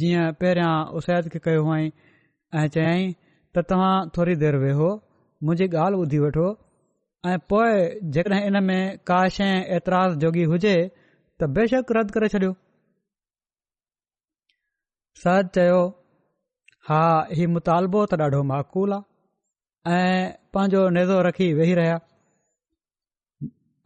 [0.00, 1.88] जीअं पहिरियां उसैद खे कयो हुआईं
[2.62, 3.06] ऐं चयई
[3.54, 4.90] त तव्हां थोरी देरि वेहो
[5.48, 6.44] मुंहिंजी ॻाल्हि ॿुधी वठो
[7.30, 7.82] ऐं पोइ
[8.16, 10.74] जेकॾहिं इन में का शइ ऐतराज़ जोगी हुजे
[11.40, 12.52] त बेशक रद्द करे छॾियो
[15.24, 15.82] सद चयो
[16.90, 17.00] हा
[17.32, 20.22] हीउ मुतालबो त ॾाढो माक़ूल आहे ऐं
[20.54, 21.98] पंहिंजो नेज़ो रखी वेही रहिया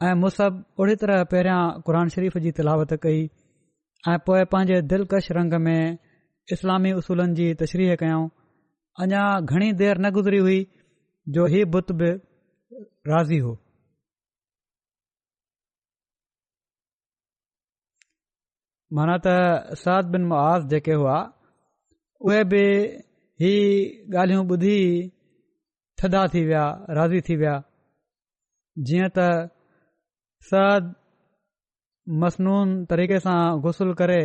[0.06, 3.26] ऐं मुसब ओड़ी तरह पहिरियां क़ुर शरीफ़ जी तिलावत कई
[4.12, 5.98] ऐं पोइ पंहिंजे दिलकश रंग में
[6.54, 8.26] इस्लामी उसूलनि जी तशरीह कयऊं
[9.04, 10.58] अञा घणी देर न गुज़री हुई
[11.36, 12.10] जो हीअ बुत बि
[13.12, 13.54] राज़ी हो
[18.98, 21.16] माना त साद बिन मुआज़ जेके हुआ
[22.26, 22.62] उहे बि
[23.42, 23.64] हीअ
[24.20, 24.76] ॻाल्हियूं ॿुधी
[26.02, 26.66] थधा थी विया
[27.00, 27.56] राज़ी थी विया
[28.86, 29.26] जीअं त
[30.52, 30.80] सर
[32.22, 34.18] मसनून तरीक़े सां गुसल करे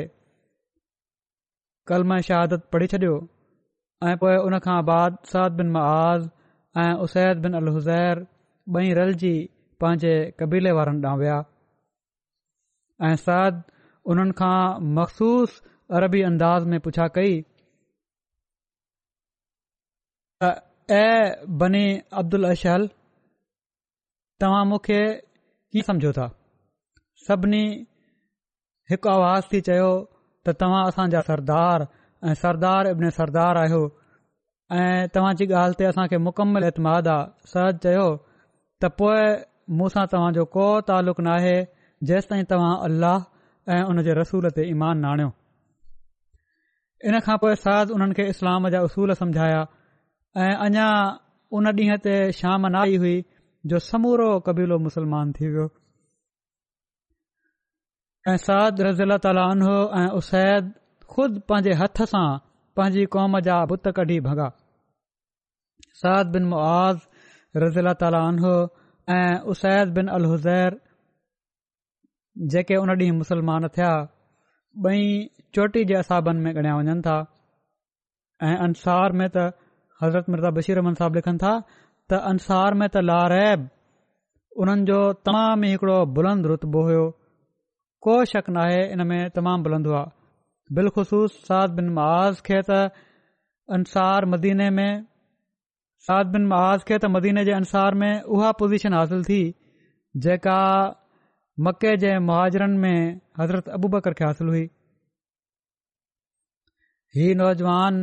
[1.88, 3.13] कलम शहादत पढ़ी छॾियो
[4.08, 6.28] ऐं पोए उन खां बाद साद बिन मआज़
[6.82, 8.26] ऐं उसैद बिन अल हुज़ैर
[8.78, 9.34] ॿई रलजी
[9.82, 11.38] पंहिंजे क़बीले वारनि ॾांहुं विया
[13.10, 13.62] ऐं सद
[14.13, 14.65] उन्हनि खां
[14.98, 15.62] मखसूस
[16.00, 17.34] अरबी अंदाज़ में पुछा कई
[21.63, 21.84] बनी
[22.22, 22.88] अब्दुल अशहल
[24.41, 25.02] तव्हां मूंखे
[25.72, 26.30] कीअं सम्झो था
[27.28, 27.66] सभिनी
[28.92, 29.90] हिकु आवाज़ थी चयो
[30.46, 31.84] त तव्हां असांजा सरदार
[32.30, 33.82] ऐं सरदार इब्न सरदार आहियो
[34.78, 36.18] ऐं तव्हां ॻाल्हि ते असां खे
[36.72, 38.08] इतमाद आहे सरद चयो
[38.82, 38.92] त
[40.14, 41.64] तव्हांजो को तालुक़ न
[42.12, 43.18] जेसि ताईं तव्हां अल्लाह
[43.74, 45.30] ऐं उन जे रसूल ते ईमान न
[47.10, 49.62] इन खां पोइ सरद उन्हनि खे इस्लाम जा उसूल समझाया
[50.46, 50.90] ऐं अञा
[51.60, 53.16] उन ॾींहं ते शाम न हुई
[53.72, 55.68] जो समूरो क़बीलो मुसलमान थी वियो
[58.30, 60.66] ऐं साद रज़ीला ताला अनो ऐं उस्तैद
[61.14, 62.26] खुद पंहिंजे हथ सां
[62.80, 64.50] पंहिंजी कौम जा बुत कढी भगा
[66.02, 67.00] साद बिन मुआज़
[67.64, 68.52] रज़ी अला ताला अनो
[69.16, 70.78] ऐं उस्तैद बिन अल हुज़ैर
[72.56, 73.90] जेके उन ॾींहुं मुसलमान थिया
[74.90, 75.02] ॿई
[75.56, 77.16] चोटी जे असाबनि में अणिया वञनि था
[78.50, 79.48] ऐं अंसार में त
[80.04, 83.66] हज़रत मिर्ज़ा बशीरमन साहब लिखनि था त अंसार में त लारैब
[84.66, 85.00] उन्हनि जो
[85.32, 87.10] तमाम ई हिकिड़ो बुलंद रुतबो हुओ
[88.06, 92.78] को शक न आहे इन में तमामु भुलंदो आहे बिलख़सूस साद बिन माज खे त
[93.78, 95.04] अनुसार मदीने में
[96.08, 99.42] साद बिन माज खे त मदीने जे अनुसार में उहा पोज़ीशन हासिल थी
[100.28, 100.58] जेका
[101.68, 104.64] मके जे मुहाजरनि में हज़रत अबूबकर खे हासिल हुई
[107.20, 108.02] हीउ नौजवान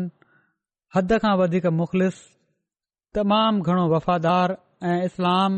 [0.97, 2.17] हद खां वधीक मुख़लिस
[3.21, 4.55] तमामु घणो वफ़ादारु
[4.93, 5.53] ऐं इस्लाम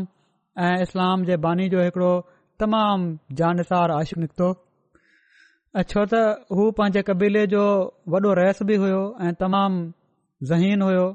[0.69, 2.13] ऐं इस्लाम जे बानी जो हिकड़ो
[2.61, 3.01] تمام
[3.39, 4.47] जानसार आश निकितो
[5.79, 7.61] ऐं छो त हू पंहिंजे कबीले जो
[8.15, 9.79] वॾो रहस बि हुयो ऐं तमामु
[10.49, 11.05] ज़हीन हुयो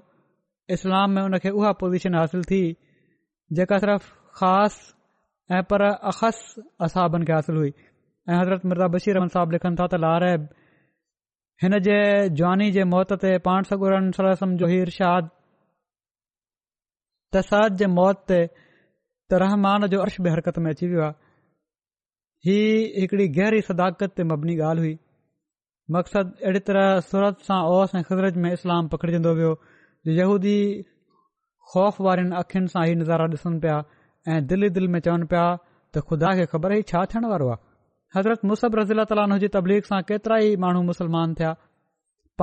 [0.76, 2.60] इस्लाम में हुन खे उहा पोज़ीशन हासिल थी
[3.58, 4.08] जेका सिर्फ़ु
[4.40, 4.94] ख़ासि
[5.58, 5.80] ऐं पर
[6.10, 6.38] अख़स
[6.86, 7.72] असाबनि खे हासिलु हुई
[8.30, 10.40] ऐं हज़रत मिर्ज़ा बशीर रहन साहब लिखनि था त लारेब
[11.66, 11.96] हिन जे
[12.40, 13.92] ज्वानी जे मौत ते पाण सगुर
[14.64, 15.24] जो हीरशाद
[17.38, 21.18] तसाद जे मौत ते त रहमान जो अर्श बि हरकत में अची वियो आहे
[22.46, 22.54] ही
[22.98, 24.96] हिकड़ी गहरी सदाकत ते मबनी ॻाल्हि हुई
[25.94, 29.52] मक़सद अहिड़ी तरह सूरत सां ओस ऐं ख़ज़रत में इस्लाम पखिड़िजंदो वियो
[30.18, 30.52] यहूदी
[31.72, 33.78] ख़ौफ़ वारनि अखियुनि सां ही नज़ारा ॾिसनि पिया
[34.34, 37.50] ऐं दिलि ई दिलि में चवनि पिया त ख़ुदा खे ख़बर ही छा थियण वारो
[37.56, 37.62] आहे
[38.18, 41.52] हज़रत रज़ील रज़ीला ताली तबलीग सां केतिरा ई माण्हू मुसलमान थिया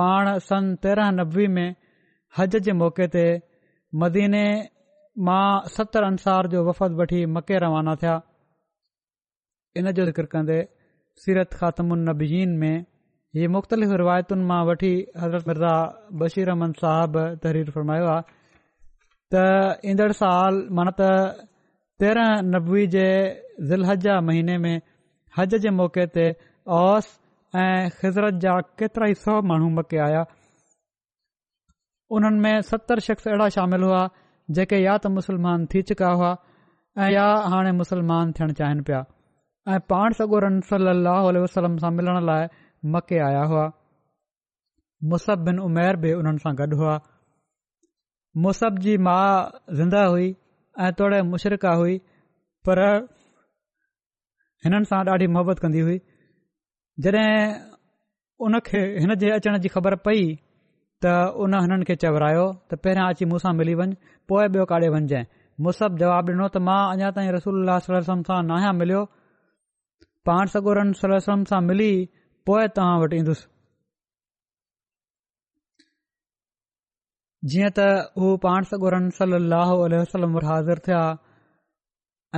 [0.02, 1.74] पाण सन तेरहं नबें में
[2.40, 3.24] हज जे मौक़े ते
[4.04, 4.44] मदीने
[5.30, 5.42] मां
[5.80, 8.18] सतरि अंसार जो वफ़द वठी मके रवाना थिया
[9.80, 10.56] इन जो ज़िक्र कन्दे
[11.22, 12.76] सीरत ख़ात्मनबीज़ीन में
[13.38, 15.72] ही मुख़्तलिफ़ रिवायतुनि मां वठी हज़रत फिरज़ा
[16.20, 18.20] बशीर अहमन साहब तहरीर फरमायो आ
[19.34, 21.48] त ईंदड़ साल माना त
[22.04, 23.06] तेरहं नबवी जे
[23.70, 24.76] ज़िलहज जा महीने में
[25.38, 26.26] हज जे मौक़े ते
[26.78, 27.06] ऑस
[27.64, 30.22] ऐं ख़ज़रत जा केतिरा ई सौ माण्हू मकेया
[32.18, 34.02] उन्हनि में सतरि शख़्स अहिड़ा शामिल हुआ
[34.58, 36.32] जेके या त मुसलमान थी चुका हुआ
[37.02, 39.02] ऐं या हाणे थियण चाहिनि पिया
[39.72, 42.48] ऐं पाण सगोर सली वसलम सां मिलण लाइ
[42.94, 43.62] मके आया हुआ
[45.12, 46.94] मुसब बिन उमेर बि हुननि सां गॾु हुआ
[48.46, 49.30] मुसब जी माउ
[49.78, 50.28] ज़िंदा हुई
[50.84, 51.96] ऐं तोड़े मुशरक़ हुई
[52.68, 52.78] पर
[54.64, 55.98] हिननि सां ॾाढी मोहबत हुई
[57.04, 57.30] जॾहिं
[58.48, 60.22] उनखे हिन जे अचण जी ख़बर पई
[61.04, 63.96] त उन हिननि खे चवरायो त पहिरियां अची मूंसां मिली वञु
[64.28, 65.24] पोइ ॿियो काॾे वञजांइ
[65.68, 68.42] मुसब जवाबु ॾिनो त मां अञा ताईं रसोल वलम सां
[68.82, 69.02] मिलियो
[70.28, 71.88] पाण सगोरन सला सां मिली
[72.48, 73.44] पोएं तव्हां वटि ईंदुसि
[77.52, 77.88] जीअं त
[78.22, 81.00] हू पाण सगुरनि सलाह वसलम वटि हाज़िर थिया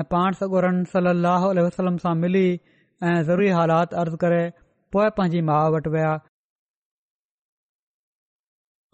[0.01, 2.45] ऐं पाण सगुरनि सललह वसलम सां मिली
[3.11, 4.41] ऐं ज़रूरी हालात अर्ज़ करे
[4.97, 6.15] पोइ पंहिंजी माउ वटि विया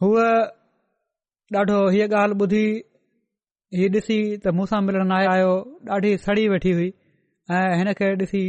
[0.05, 0.27] हूअ
[1.63, 2.65] ॾाढो हीअ ॻाल्हि ॿुधी
[3.79, 5.23] हीअ ॾिसी त मूसां मिलणु
[5.97, 6.89] ॾाढी सड़ी वेठी हुई
[7.61, 8.45] ऐं हिन खे ॾिसी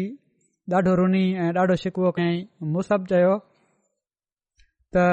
[0.72, 3.32] ॾाढो रुनी ऐं ॾाढो शिकवो कयईं मुसब चयो
[4.96, 5.04] त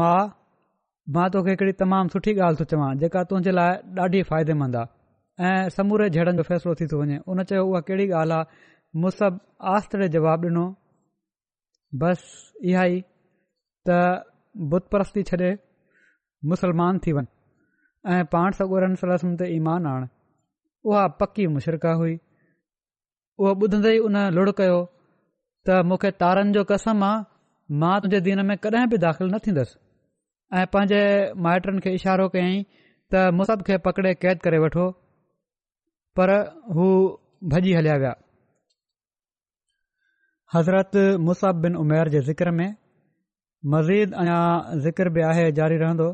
[0.00, 0.20] मां
[1.14, 3.72] मां तोखे हिकिड़ी तमामु सुठी ॻाल्हि थो चवां जेका तुंहिंजे लाइ
[4.04, 8.06] ॾाढी फ़ाइदेमंद आहे ऐं समूरे जहिड़नि जो फ़ैसिलो थी थो वञे उन चयो उहा कहिड़ी
[8.22, 8.70] ॻाल्हि आहे
[9.04, 9.22] मूस
[9.74, 10.64] आस्ते जवाबु ॾिनो
[12.02, 13.00] बसि इहा ई
[13.86, 15.52] त छॾे
[16.50, 17.24] मुसलमान थी वञ
[18.14, 20.08] ऐं पाण सगूरनि सलसम ते ईमान आण
[20.90, 22.18] उहा पकी मुशरका हुई
[23.42, 24.76] उहो ॿुधंदे ई उन लुड़ कयो
[25.66, 27.22] त मूंखे तारनि जो कसम आहे
[27.82, 29.74] मां तुंहिंजे दीन में कॾहिं बि दाख़िल न थींदसि
[30.58, 31.00] ऐं पंहिंजे
[31.46, 32.60] माइटनि खे इशारो कयईं
[33.12, 34.84] त मुसह खे पकिड़े क़ैद करे वठो
[36.20, 36.32] पर
[36.76, 36.86] हू
[37.54, 38.12] भॼी हलिया विया
[40.54, 40.96] हज़रत
[41.30, 42.68] मुस बिन उमेर जे ज़िक्र में
[43.74, 44.38] मज़ीद अञा
[44.86, 46.08] ज़िकर बि आहे जारी रहंदो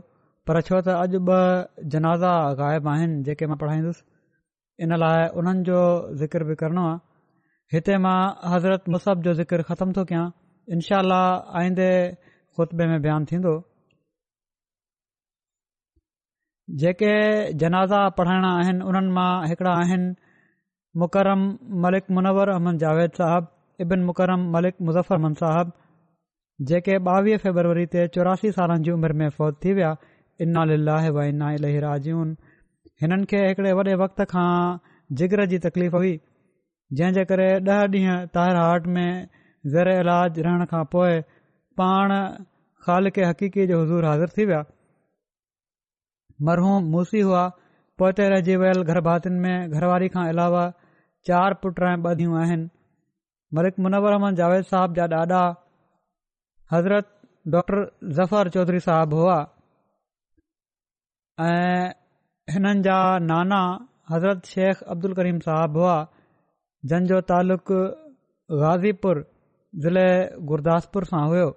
[0.49, 4.03] पर छो त अॼु ॿ जनाज़ा ग़ाइब आहिनि जेके मां पढ़ाईंदुसि
[4.87, 5.85] इन लाइ उन्हनि जो
[6.23, 6.97] बि आहे
[7.72, 8.12] हिते मां
[8.50, 10.22] हज़रत मुसहब जो ज़िकर ख़तमु थो कयां
[10.74, 11.09] इनशाह
[11.61, 11.88] आईंदे
[12.59, 13.50] ख़ुतबे में बयानु थींदो
[16.83, 17.11] जेके
[17.62, 20.09] जनाज़ा पढ़ाइणा आहिनि उन्हनि मां हिकिड़ा आहिनि
[21.02, 21.42] मुकरम
[21.85, 23.52] मलिक मुन्वर अहमद जावेद साहिब
[23.87, 25.72] इबिन मुकरम मलिक मुज़्फरमन साहिब
[26.72, 29.90] जेके ॿावीह फेबरवरी ते चौरासी सालनि जी उमिरि में फ़ौज थी विया
[30.46, 32.09] इन्नाला व इन्ना इलाज
[33.04, 34.46] हिननि खे हिकिड़े वॾे वक़्त खां
[35.22, 36.16] जिगर जी तकलीफ़ हुई
[36.96, 39.07] जंहिं जे करे ॾह ॾींहं ताहिर हाट में
[39.72, 41.18] ज़र इलाज रहण खां पोइ
[41.81, 42.14] पाण
[42.87, 44.61] ख़ालिक हक़ीक़ी जो हज़ूर हाज़िर थी विया
[46.51, 47.42] मरहूम मूसी हुआ
[48.03, 50.62] पोते रहिजी वियल घर भातियुनि में घरवारी खां अलावा
[51.31, 52.68] चार पुट ॿधियूं आहिनि
[53.55, 55.42] मलिक मुनवर अहमद जावेद साहब जा ॾाॾा
[56.72, 57.14] हज़रत
[57.55, 59.37] डॉक्टर ज़फर चौधरी साहब हुआ
[61.51, 61.94] ऐं
[62.55, 62.98] हिननि जा
[63.33, 63.61] नाना
[64.12, 65.96] हज़रत शेख अब्दुल करीम साहब हुआ
[66.87, 67.21] जंहिंजो
[68.61, 69.19] गाज़ीपुर
[69.85, 70.05] ज़िले
[70.51, 71.49] गुरदासपुर सां हुयो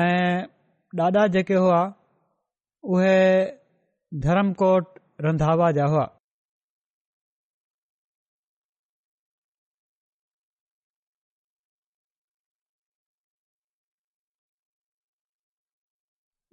[0.00, 0.42] ऐं
[1.04, 1.78] ॾाॾा जेके हुआ
[2.96, 3.14] उहे
[4.26, 6.08] धर्मकोट रंधावा जा हुआ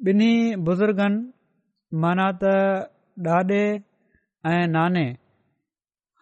[0.08, 1.20] ॿिन्ही बुज़ुर्गनि
[2.02, 2.52] माना त
[3.38, 3.62] ॾाॾे
[4.48, 5.04] ऐं नाने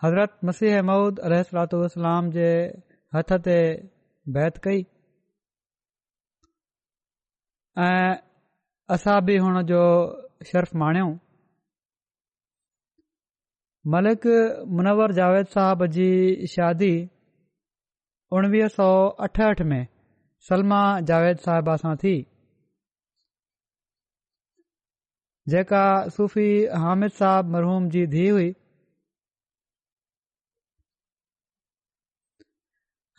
[0.03, 2.45] हज़रत मसी अहमूद अलतोसलाम जे
[3.15, 3.58] हथ ते
[4.38, 4.80] बैत कई
[7.88, 8.15] ऐं
[8.95, 9.38] असां बि
[9.73, 9.82] जो
[10.51, 11.12] शर्फ़ माणियूं
[13.97, 14.25] मलिक
[14.80, 16.10] मुनवर जावेद साहब जी
[16.56, 16.91] शादी
[18.38, 18.89] उणिवीह सौ
[19.27, 19.88] अठहठि में
[20.49, 22.15] सलमा जावेद साहिबा सां थी
[25.51, 25.81] जेका
[26.15, 26.49] सुफ़ी
[26.83, 28.47] हामिद साहब मरहूम जी धीउ हुई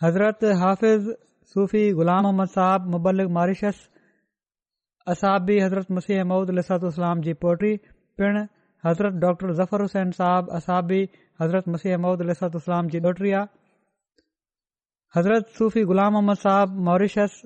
[0.03, 1.07] हज़रत हाफ़िज़
[1.53, 3.79] सूफ़ी ग़ुलाम मोहम्मद साहब मुबलिक मारिशस
[5.13, 7.73] असाबी हज़रत मसीह मूदलाम जी पोटी
[8.21, 8.39] पिण
[8.87, 11.01] हज़रत डॉक्टर ज़फर हुसैन साहब असाबी
[11.43, 13.53] हज़रत मसीह ममद अलातलाम जी ॾोटरी आहे
[15.19, 17.41] हज़रत सूफ़ी ग़ुलाम मोहम्मद साहिब मॉरिशस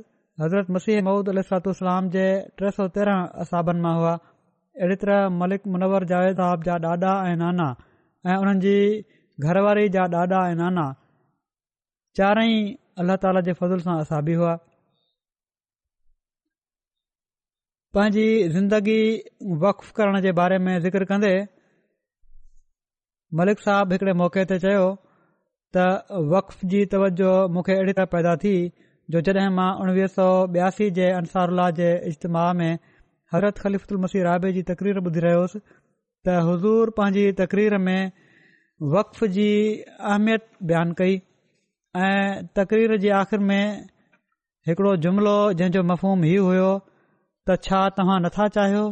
[0.44, 1.42] हज़रत मसीह महूद अल
[2.18, 2.28] जे
[2.62, 4.18] टे सौ तेरहं असाबनि मां हुआ
[4.80, 7.66] अहिड़ी तरह मलिक मुनवर जावेद साहब जा ॾाॾा ऐं नाना
[8.26, 8.76] ऐं उन्हनि जी
[9.48, 10.84] घरवारी जा ॾाॾा ऐं नाना
[12.20, 12.54] चारई
[13.02, 14.54] अलाह ताला जे फज़ल सां असाबी हुआ
[17.96, 19.00] पंहिंजी ज़िंदगी
[19.66, 21.32] वक्फ करण जे बारे में ज़िक्र कंदे
[23.40, 24.86] मलिक साहब हिकड़े मौक़े ते चयो
[25.76, 28.54] त वक्फ जी तवजो मूंखे अहिड़ी तरह पैदा थी
[29.16, 32.72] जो जॾहिं मां उणिवीह सौ ॿियासी जे अंसारा जे इजमाह में
[33.34, 35.58] हरत मसीह राबे जी तक़रीर ॿुधी रहियोसि
[36.28, 38.10] त हज़ूर पंहिंजी तकरीर में
[38.94, 39.46] वक़ जी
[39.92, 41.14] अहमियत बयानु कई
[42.08, 43.64] ऐं तक़रीर जी आख़िर में
[44.68, 46.68] हिकिड़ो जुमिलो जंहिंजो मफ़ोम ई हुयो
[47.48, 48.84] त छा तव्हां नथा चाहियो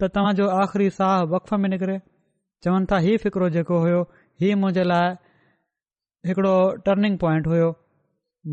[0.00, 1.96] त तव्हांजो आख़िरी साह वक़ में निकिरे
[2.66, 4.02] चवनि था हीउ फ़िक्रो जेको हुयो
[4.44, 6.38] हीअ मुंहिंजे लाइ
[6.90, 7.72] टर्निंग पॉइंट हुयो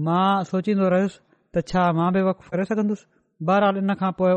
[0.08, 0.26] मां
[0.56, 1.20] सोचींदो रहियुसि
[1.56, 4.34] त छा मां बि वकु करे सघंदुसि बहरहाल इन खां पोइ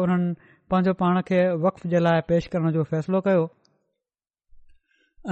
[0.70, 3.42] पंहिंजो पाण खे वक़्फ़ जे लाइ पेश करण जो फ़ैसिलो कयो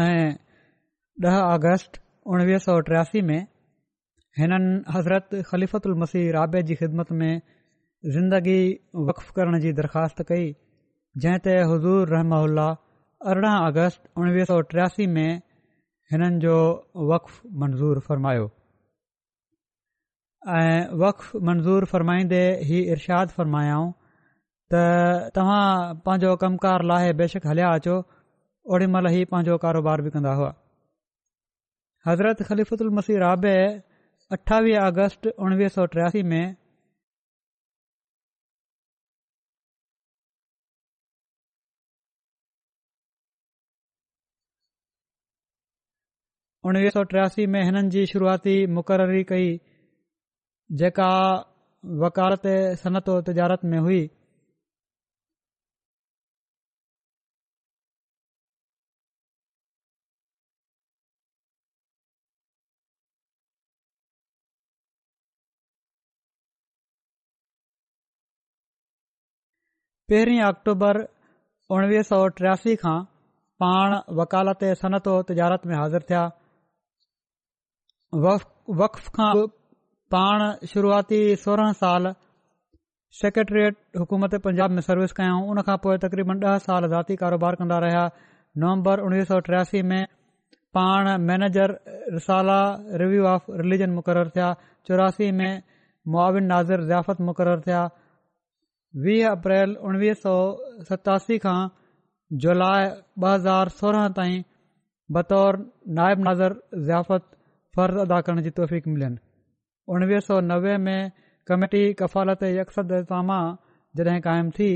[0.02, 0.34] ऐं
[1.24, 1.98] ॾह अगस्त
[2.34, 3.40] उणिवीह सौ टियासी में
[4.40, 7.40] हिननि हज़रत ख़लीफ़तु उल मसीह राबे जी ख़िदमत में
[8.18, 8.60] ज़िंदगी
[9.10, 10.46] वक़फ़ करण जी दरख़्वास्त कई
[11.24, 12.66] जंहिं ते हज़ूर रहम उल्ला
[13.32, 15.30] अरिड़हं अगस्त उणिवीह सौ टियासी में
[16.14, 16.56] हिननि जो
[17.12, 17.30] वक़
[17.64, 18.46] मंज़ूर फ़रमायो
[20.62, 22.42] ऐं वक़ मंज़ूरु फ़रमाईंदे
[22.78, 23.92] ई इरशादु फ़रमायाऊं
[24.72, 25.64] त तव्हां
[26.04, 30.52] पंहिंजो कमुकार लाहे बेशक हलिया अचो ओड़ी ओॾीमहिल ई पंहिंजो कारोबार बि कंदा हुआ
[32.06, 33.52] हज़रत ख़लीफ़ुदुल मसीह राबे
[34.36, 36.44] अठावीह अगस्त उणिवीह सौ टियासी में
[46.70, 49.54] उणिवीह सौ टियासी में हिननि जी शुरूआती मुक़ररी कई
[50.80, 51.10] जेका
[52.06, 54.04] वकारत सनतो तिजारत में हुई
[70.12, 70.96] पहिरीं अक्टूबर
[71.74, 72.96] उणिवीह सौ टियासी खां
[73.62, 76.24] पाण वकालत सनत तिजारत में हाज़िर थिया
[78.80, 79.28] वक्फ खां
[80.16, 80.44] पाण
[80.74, 82.10] शुरूआती सोरहं साल
[83.22, 87.78] सेक्रेटरिएट हुकूमत पंजाब में सर्विस कयां उन खां पोइ तक़रीबन ॾह साल ज़ाती कारोबार कंदा
[87.88, 88.04] रहिया
[88.64, 89.98] नवंबर उणिवीह सौ टियासी में
[90.80, 91.74] पाण मैनेजर
[92.20, 92.60] रिसाला
[93.04, 94.52] रिव्यू ऑफ रिलिजन मुक़ररु थिया
[94.88, 95.50] चौरासी में
[96.14, 97.82] मुआविन नाज़िर ज़ियाफ़त मुक़ररु थिया
[99.02, 100.32] वीह अप्रैल उणिवीह सौ
[100.90, 101.60] सतासी खां
[102.44, 104.42] जुलाए ॿ हज़ार सोरहां ताईं
[105.16, 105.58] बतौर
[105.98, 106.54] नायब नाज़र
[106.88, 107.24] ज़ियाफ़त
[107.78, 109.18] फ़र्ज़ अदा करण जी तौफ़ीक़ मिलनि
[109.96, 111.10] उणिवीह सौ नवे में
[111.50, 113.38] कमेटी कफ़ालत यकसद यकामा
[114.00, 114.70] जॾहिं क़ाइमु थी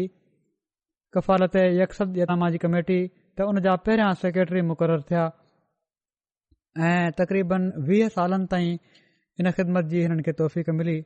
[1.19, 5.25] कफ़ालत यकसद यकसामा जी कमेटी त हुन जा पहिरियां सेक्रेटरी मुक़रर थिया
[6.91, 10.97] ऐं तक़रीबन वीह सालनि ताईं हिन ख़िदमत जी हिननि खे तौफ़ीक़ मिली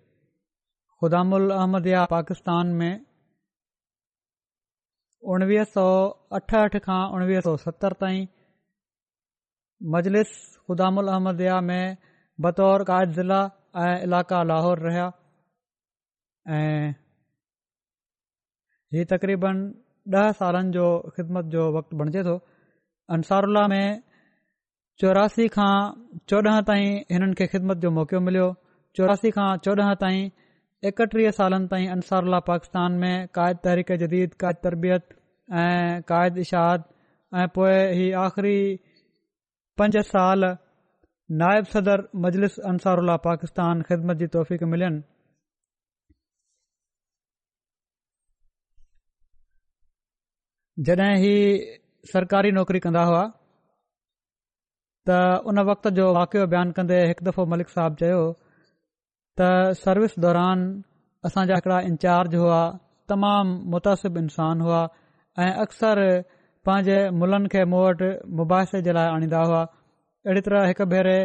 [1.02, 2.88] خدام अहमदया پاکستان میں
[5.32, 5.84] उणिवीह सौ
[6.38, 7.04] अठहठि تائیں
[9.94, 11.86] مجلس सौ सतरि میں
[12.42, 13.40] بطور ख़ुदामुल अहमद علاقہ لاہور رہا ज़िला
[13.86, 15.06] ऐं इलाइक़ा लाहौर रहिया
[16.58, 16.86] ऐं
[18.94, 19.56] ही तक़रीबन
[20.20, 20.86] ॾह सालनि जो
[21.16, 22.36] ख़िदमत जो वक़्तु बणिजे थो
[23.16, 23.88] अंसारुला में
[25.00, 25.74] चौरासी खां
[26.34, 29.74] चोॾहं ताईं हिननि खे ख़िदमत जो मौको मिलियो
[30.90, 35.12] एकटीह सालनि ताईं अंसारुल्ला पाकिस्तान में क़ाइद तहरीक़ जदीद क़ाइद तरबियत
[35.64, 36.84] ऐं क़ाइद इशाद
[37.42, 38.54] ऐं पोए हीउ आख़िरी
[39.82, 40.48] पंज साल
[41.44, 45.02] नायब सदर मजलिस अंसारु पाकिस्तान ख़िदमत जी तौफ़क़ मिलनि
[50.88, 51.32] जॾहिं ही
[52.16, 53.22] सरकारी नौकरी कंदा हुआ
[55.10, 55.22] त
[55.52, 58.20] उन वक़्त जो वाक़ियो बयानु कंदे हिकु दफ़ो मलिक साहब चयो
[59.38, 59.42] त
[59.84, 60.62] सर्विस दौरान
[61.26, 62.58] असांजा हिकिड़ा इंचार्ज हुआ
[63.10, 64.80] तमामु मुतासिब इंसान हुआ
[65.42, 66.00] ऐं अक्सर
[66.66, 68.08] पंहिंजे मुलनि खे मूं वटि
[68.38, 69.62] मुबसे जे लाइ आणींदा हुआ
[70.26, 71.16] अहिड़ी तरह हिकु भेरे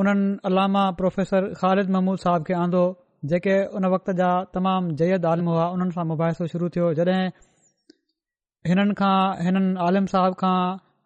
[0.00, 2.84] उन्हनि अलामा प्रोफेसर ख़ालिद महमूद साहिब खे आंदो
[3.32, 7.24] जेके उन वक़्त जा तमामु जयद आलिम हुआ उन्हनि सां मुबसो शुरू थियो जॾहिं
[8.70, 9.16] हिननि खां
[9.48, 10.56] हिननि आलिम साहिब खां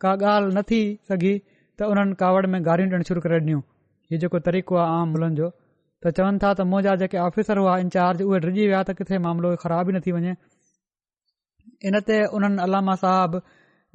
[0.04, 0.80] का ॻाल्हि न थी
[1.12, 1.32] सघी
[1.78, 3.60] त उन्हनि कावड़ में गारियूं ॾियणु शुरू करे ॾिनियूं
[4.10, 5.48] हीउ जेको तरीक़ो आहे आम मुलनि जो
[6.02, 9.48] त चवनि था त मुंजा जेके ऑफिसर हुआ इंचार्ज उहे डिॼी विया त किथे मामिलो
[9.62, 10.32] ख़राब ई न थी वञे
[11.88, 13.32] इन ते उन्हनि अलामा साहिब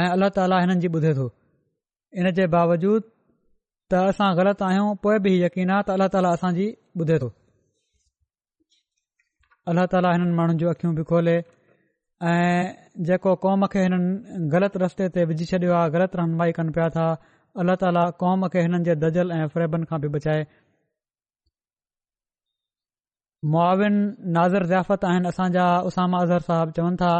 [0.00, 1.26] ऐं अलाह ताला हिननि जी ॿुधे थो
[2.20, 3.02] इन जे बावजूद
[3.92, 6.66] त असां ग़लति आहियूं पोए बि यकीन आहे त अल्ला ताला असांजी
[7.02, 7.28] ॿुधे थो
[9.70, 11.36] अल्ला ताला हिननि माण्हुनि जी अखियूं बि खोले
[12.30, 12.64] ऐं
[13.08, 17.06] जेको क़ौम खे हिननि ग़लति रस्ते ते विझी छॾियो आहे ग़लति रहनमाई कनि पिया था
[17.60, 20.40] अलाह ताला क़ौम खे हिननि जे दजल ऐं फ्रेबनि खां बि बचाए
[23.52, 23.96] मुआविन
[24.36, 27.12] नाज़र ज़ियाफ़त आहिनि असांजा उसामा अज़हर साहिब चवनि था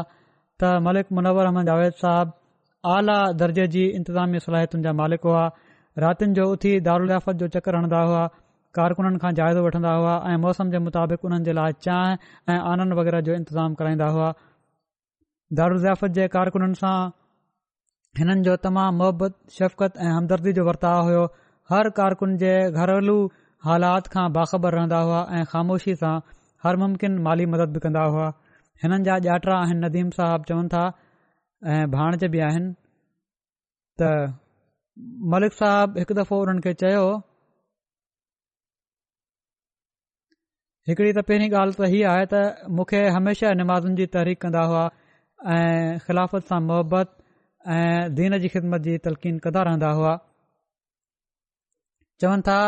[0.60, 2.44] त मलिक मुनवर अहमद जावेद साहिबु
[2.94, 5.44] आला दर्जे जी इंतिज़ामिया सलाहितुनि जा मालिक हुआ
[6.04, 8.20] रातिनि जो उथी दारुलियाफ़त जो चक्र हणंदा हुआ
[8.78, 12.12] कारकुननि खां जाइदो वठंदा हुआ ऐं मौसम जे मुताबिक़ हुननि जे लाइ चांहि
[12.54, 14.28] ऐं आनन वग़ैरह जो इंतज़ाम कराईंदा हुआ
[15.60, 16.94] दारुलियाफ़त ज़ियाफ़त जे कारकुननि सां
[18.20, 21.24] हिननि जो तमामु मोहबत शफ़क़त ऐं हमदर्दी जो वर्ताव हुयो
[21.74, 22.52] हर कारकुन जे
[22.84, 23.16] घरेलू
[23.70, 26.12] हालात खां बाख़बर रहंदा हुआ ऐं ख़ामोशी सां
[26.66, 28.30] हर मुमकिन माली मदद बि कंदा हुआ
[28.84, 30.84] हिननि जा ॼातिरा आहिनि नदीम साहब चवनि था
[31.64, 32.72] ऐं भाणज बि आहिनि
[34.00, 34.08] त
[35.34, 37.04] मलिक साहब हिकु दफ़ो उन्हनि खे चयो
[40.88, 43.54] हिकड़ी त पहिरीं ॻाल्हि त हीअ आहे त मूंखे हमेशह
[44.00, 44.84] जी तहरीक कंदा हुआ
[45.54, 47.08] ऐं ख़िलाफ़त सां मुहबत
[47.76, 50.12] ऐं दीन जी ख़िदमत जी तलक़ीन कंदा रहंदा हुआ
[52.24, 52.58] चवनि था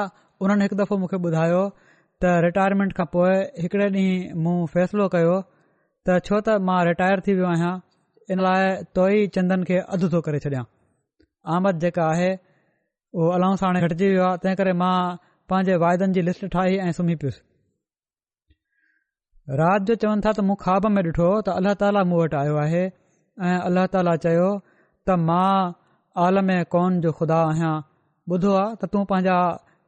[0.46, 3.36] उन्हनि हिकु दफ़ो मूंखे ॿुधायो त रिटायरमेंट खां पोइ
[3.66, 7.74] हिकड़े ॾींहुं मूं फैसलो कयो त छो त मां रिटायर थी वियो आहियां
[8.32, 10.62] इन लाइ तो ई चंदन खे अधु थो करे छॾियां
[11.56, 12.30] आमद जेका आहे
[13.18, 14.92] उहो अलाउं सां हाणे हटिजी वियो आहे तंहिं करे मां
[15.52, 17.42] पंहिंजे वायदनि जी लिस्ट ठाही ऐं सुम्ही पयुसि
[19.60, 22.58] राति जो चवनि था त मूं ख़्वाब में ॾिठो त अल्लाह ताला मूं वटि आयो
[22.64, 25.54] आहे ऐं अल्लाह ताला चयो त मां
[26.26, 27.74] आलम कौन जो खुदा आहियां
[28.34, 29.38] ॿुधो आहे त तूं पंहिंजा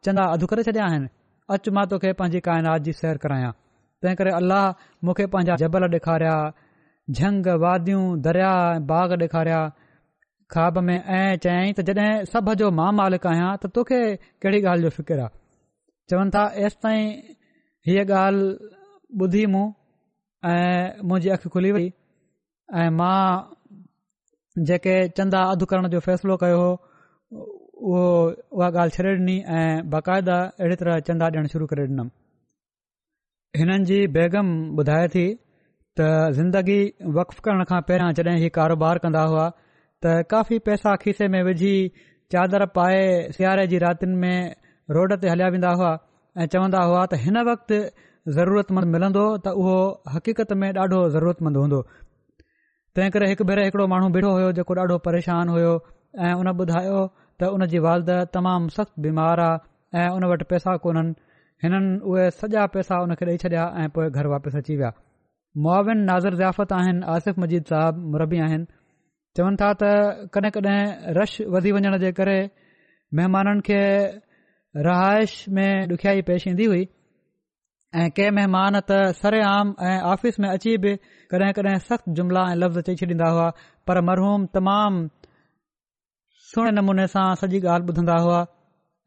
[0.09, 1.12] चंदा अधु करे छॾिया आहिनि
[1.59, 3.55] अच मां तोखे पंहिंजी काइनात जी सैर करायां
[4.03, 4.64] तंहिं करे
[5.09, 5.30] मूंखे
[5.64, 6.38] जबल ॾेखारिया
[7.16, 9.61] झंग वादियूं दरिया ऐं बाग़ ॾेखारिया
[10.53, 14.01] ख्वाब में ऐं चयाईं त जॾहिं सभ जो मां मालिक आहियां त तोखे
[14.42, 15.30] कहिड़ी ॻाल्हि जो फिकर आहे
[16.11, 17.07] चवनि था ऐसि ताईं
[17.88, 18.70] हीअ ॻाल्हि
[19.26, 19.66] ॿुधी मूं
[20.53, 21.88] ऐं मुंहिंजी अखि खुली वई
[22.84, 23.20] ऐं मां
[24.70, 26.70] जेके चंदा अधु करण जो फ़ैसिलो कयो हो
[27.90, 28.07] उहो
[28.61, 32.11] उहा ॻाल्हि छॾे ॾिनी ऐं बाक़ाइदा अहिड़ी तरह चंदा ॾियणु शुरू करे ॾिनमि
[33.62, 35.28] हिननि जी ॿुधाए थी
[35.99, 36.03] त
[36.34, 36.80] ज़िंदगी
[37.14, 39.47] वक़फ़ करण खां पहिरां जॾहिं हीउ कारोबार कंदा हुआ
[40.05, 41.72] त काफ़ी पैसा खीसे में विझी
[42.34, 43.01] चादर पाए
[43.36, 44.55] सियारे जी रातिनि में
[44.97, 45.91] रोड ते हलिया वेंदा हुआ
[46.38, 47.78] ऐं चवंदा हुआ त हिन वक़्ति
[48.36, 49.74] ज़रूरतमंद मिलंदो त उहो
[50.14, 51.82] हक़ीक़त में ॾाढो ज़रूरतमंद हूंदो
[52.97, 55.76] तंहिं करे हिकु भेरे हिकिड़ो माण्हू बीठो हुओ जेको ॾाढो परेशानु हुयो
[56.30, 57.01] ऐं उन ॿुधायो
[57.43, 61.14] त उन जी वाज़द तमामु सख़्तु बीमारु आहे ऐं उन वटि पैसा कोन्हनि
[61.66, 64.93] हिननि उहे सॼा पैसा उन खे ॾेई छॾिया ऐं पोइ घर वापसि अची विया
[65.59, 68.66] मुआविन नाज़ ज़ियाफ़त आहिनि आसिफ़ मजीद साहब मुरबी आहिनि
[69.36, 72.38] चवनि था त कॾहिं कॾहिं रश वधी वञण जे करे
[73.18, 73.80] महिमाननि खे
[74.86, 76.84] रहाइश में ॾुखयाई पेश ईन्दी हुई
[78.03, 80.92] ऐं के महिमान त सरे आम ऐं ऑफ़िस में अची बि
[81.34, 83.48] कॾहिं कॾहिं सख़्तु जुमिला ऐं लफ़्ज़ चई छॾींदा हुआ
[83.86, 85.01] पर मरहूम तमामु
[86.53, 88.38] सुहिणे नमूने सां सॼी ॻाल्हि ॿुधन्दा हुआ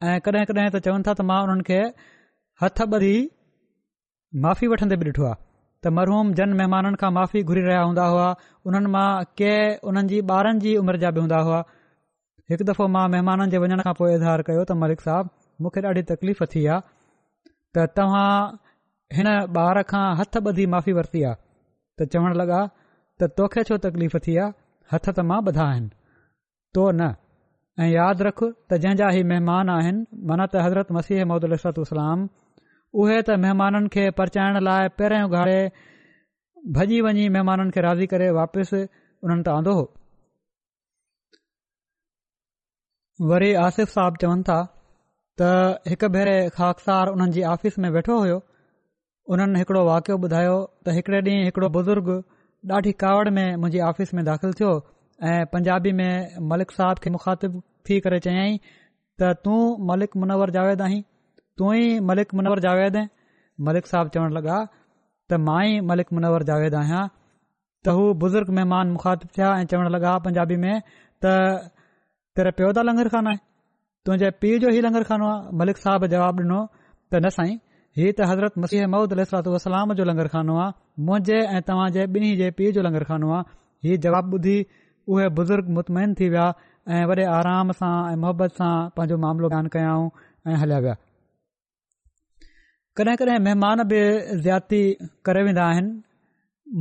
[0.09, 1.79] ऐं कॾहिं कॾहिं त चवनि था त मां उन्हनि खे
[2.63, 3.15] हथु ॿरी
[4.45, 5.41] माफ़ी वठंदे बि ॾिठो आहे
[5.83, 8.27] त मरहूम जन महिमाननि खां माफ़ी घुरी रहिया हूंदा हुआ
[8.67, 9.07] उन्हनि मां
[9.39, 9.53] के
[9.89, 11.59] उन्हनि जी ॿारनि जी उमिरि जा बि हूंदा हुआ
[12.51, 16.03] हिकु दफ़ो मां महिमाननि जे वञण खां पोइ इज़हार कयो त मलिक साहबु मूंखे ॾाढी
[16.11, 16.83] तकलीफ़ थी आहे
[17.73, 18.29] त तव्हां
[19.19, 21.39] हिन ॿार खां हथु ॿधी माफ़ी वरिती आहे
[21.99, 22.61] त चवणु लॻा
[23.19, 24.55] त तोखे छो तकलीफ़ थी आहे
[24.93, 25.91] हथु त मां ॿधा आहिनि
[26.77, 27.11] तो न
[27.83, 32.17] ऐं यादि रखु त जंहिंजा ई महिमान आहिनि माना त हज़रत मसीह
[33.01, 35.59] उहे त महिमाननि खे परचाइण लाइ पहिरियों घणे
[36.77, 38.81] भॼी वञी महिमाननि खे राज़ी करे वापसि
[39.27, 39.85] उन्हनि तां आंदो हो
[43.31, 44.57] वरी आसिफ़ साहब चवनि था
[45.41, 45.49] त
[45.93, 48.37] हिकु भेरे ख़ाखसार हुननि जी ऑफ़िस में वेठो हुयो
[49.35, 50.55] उन्हनि हिकड़ो वाकियो ॿुधायो
[50.87, 52.11] त हिकड़े ॾींहुं हिकिड़ो बुज़ुर्ग
[52.79, 54.71] ॾाढी कावड़ में मुंहिंजी ऑफ़िस में दाख़िल थियो
[55.31, 56.13] ऐं पंजाबी में
[56.53, 58.57] मलिक साहब खे मुखातिबु थी करे चयाईं
[59.21, 61.01] त तूं मलिक मुनवर जावेद आहीं
[61.57, 62.95] तू ई मलिक جاوید जावेद
[63.65, 64.55] मलिक साहिब चवण लॻा
[65.29, 67.01] त मां ई मलिक جاوید जावेद आहियां
[67.85, 71.33] त हू बुज़ुर्ग महिमान मुखातिबु थिया ऐं चवणु लॻा पंजाबी में त
[72.37, 73.41] तेरे पियो त लंगर खाना आहे
[74.05, 76.59] तुंहिंजे पीउ जो ई लंगर खानो आहे मलिक साहब जवाबु ॾिनो
[77.11, 77.53] त न साईं
[77.99, 79.69] हीउ त हज़रत मसीह महम्मद अलात
[80.01, 83.47] जो लंगर खानो आहे मुंहिंजे ऐं तव्हांजे ॿिन्ही जे पीउ जो लंगर खानो आहे
[83.87, 84.57] हीउ जवाबु ॿुधी
[85.13, 86.47] उहे बुज़ुर्ग मुतमइन थी विया
[86.97, 90.13] ऐं वरी आराम सां ऐं मोहबत सां पंहिंजो मामिलो कयाऊं
[90.51, 90.97] ऐं हलिया विया
[92.99, 93.99] कॾहिं कॾहिं महिमान बि
[94.41, 94.79] ज़्याती
[95.25, 95.91] करे वेंदा आहिनि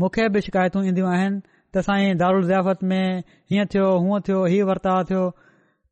[0.00, 1.36] मूंखे बि शिकायतू ईंदियूं आहिनि
[1.74, 5.22] त साईं दारूल ज़ियाफ़त में हीअं थियो हूअं थियो हीअ वर्ताव थियो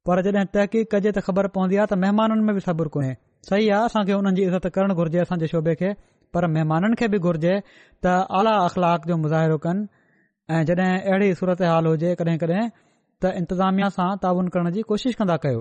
[0.08, 3.14] पर जॾहिं तहक़ीक़ कजे त ख़बर पवंदी आहे त महिमाननि में बि सबुरु कोन्हे
[3.48, 5.92] सही आहे असांखे हुननि जी इज़त करणु घुर्जे असांजे शोबे खे
[6.36, 9.90] पर महिमाननि खे बि घुर्जे त आला अख़लाक जो मुज़ाहिरो कनि
[10.56, 12.66] ऐं जॾहिं अहिड़ी सूरत हाल हुजे कॾहिं कॾहिं
[13.22, 15.60] त इंतिज़ामिया सां ताउन करण जी कोशिशि कंदा कयो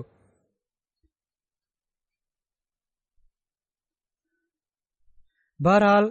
[5.66, 6.06] बहरहाल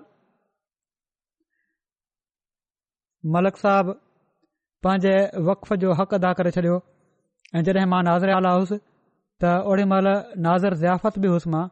[3.35, 3.87] मलक साहब
[4.87, 5.13] पंहिंजे
[5.47, 6.75] वक़फ़ जो हक़ अदा करे छॾियो
[7.55, 10.09] ऐं जॾहिं मां नाज़र आला हुउसि त ओॾी महिल
[10.47, 11.63] नाज़र ज़ियाफ़त बि हुउसि मां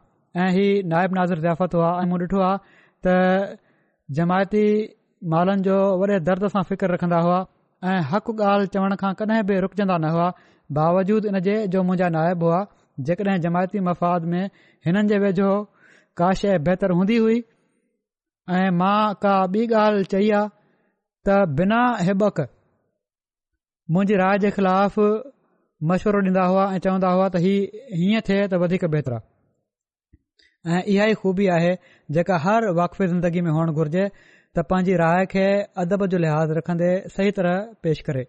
[0.44, 2.56] ऐं ही नायबु नाज़र ज़ियाफ़त हुआ ऐं मूं ॾिठो आहे
[3.06, 3.58] त
[4.20, 4.64] जमायती
[5.34, 7.38] मालनि जो वॾे दर्द सां फ़िक्र रखंदा हुआ
[7.92, 10.28] ऐं हक़ ॻाल्हि चवण खां कॾहिं बि रुकजंदा न हुआ
[10.80, 12.60] बावजूद इन जे जो मुंहिंजा नायबु हुआ
[13.10, 14.42] जेकॾहिं जमायती मफ़ाद में
[14.88, 15.50] हिननि जे वेझो
[16.20, 17.38] का शइ बहितर हूंदी हुई
[18.56, 20.50] ऐं मां का ॿी ॻाल्हि चई आहे
[21.28, 22.38] त बिना हिबक
[23.96, 24.96] मुंहिंजी राय जे ख़िलाफ़
[25.90, 30.80] मशवरो ॾींदा हुआ ऐं चवंदा हुआ त हीउ हीअं थिए त वधीक बहितरु आहे ऐं
[30.94, 31.74] इहा ई खूबी आहे
[32.18, 35.44] जेका हर वाक़फ़ ज़िंदगी में हुअण घुर्जे त पंहिंजी राय खे
[35.86, 38.24] अदब जो लिहाज़ रखंदे सही तरह पेश करे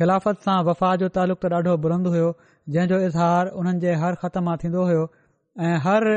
[0.00, 2.32] ख़िलाफ़त सां वफ़ा जो तालुक त ॾाढो बुरंदो हुयो
[2.74, 5.04] जंहिं जो इज़हार हुननि हर ख़त मां थींदो हुयो
[5.70, 6.08] ऐं हर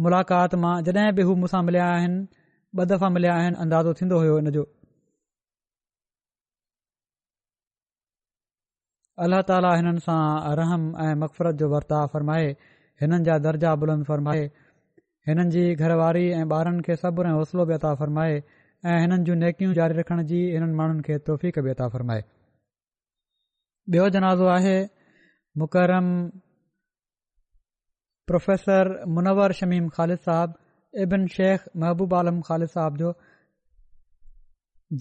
[0.00, 2.20] मुलाक़ात मां जॾहिं बि हू मूंसां मिलिया आहिनि
[2.78, 4.62] ॿ दफ़ा मिलिया आहिनि अंदाज़ो थींदो हुयो जो
[9.26, 10.20] अल्ल्हा ताला हिननि सां
[10.60, 12.46] रहम ऐं मक़फ़रत जो वर्ता फ़रमाए
[13.02, 14.46] हिननि जा दर्जा बुलंद फ़रमाए
[15.30, 18.38] हिननि जी घरवारी ऐं ॿारनि खे सब्र ऐं हौसलो बि अता फ़रमाए
[18.92, 22.24] ऐं हिननि जूं नेकियूं जारी रखण जी हिननि माण्हुनि खे तौफ़ बि अता फ़रमाए
[23.92, 24.74] ॿियो जनाज़ो आहे
[25.64, 26.08] मुकरम
[28.32, 33.10] प्रोफ़ेसर मुनवर शमीम ख़ालिद साहिब एबिन शेख महबूब आलम ख़ालिद साहिब जो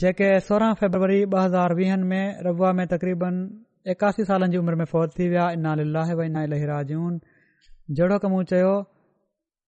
[0.02, 3.38] जेके सोरहां फेबरवरी ॿ हज़ार वीहनि में रबा में तक़रीबन
[3.94, 5.76] एकासी सालनि जी उमिरि में फ़ौज थी विया इन
[6.20, 7.14] वनाजून
[8.00, 8.74] जहिड़ो कमु चयो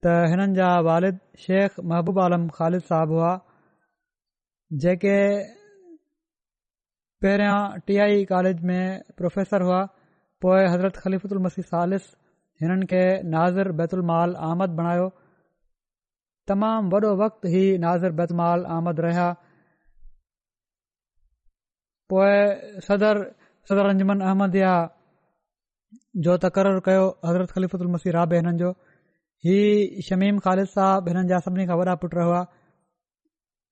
[0.04, 3.30] त हिननि जा वालिद शेख महबूब आलम ख़ालिद साहिब हुआ
[4.88, 5.14] जेके
[7.28, 7.58] पहिरियां
[7.88, 8.84] टी आई कॉलेज में
[9.24, 9.80] प्रोफ़ेसर हुआ
[10.48, 12.12] पोएं हज़रत ख़लीफ़ुदुलमसी सालिस
[12.62, 15.08] हिननि खे नाज़िर बैतुलमाल आमद बणायो
[16.50, 19.28] तमामु वॾो वक़्तु हीअ नाज़िर बैतुमाल आमद रहिया
[22.14, 22.32] पोइ
[22.88, 23.16] सदर
[23.70, 24.74] सदर अंजमन अहमद या
[26.28, 28.70] जो तक़ररु कयो हज़रत ख़लीफ़ुतल मसीह रा हिननि जो
[29.48, 29.58] ही
[30.10, 32.42] शमीम ख़ालिद साहब हिननि जा सभिनी खां वॾा पुटु हुआ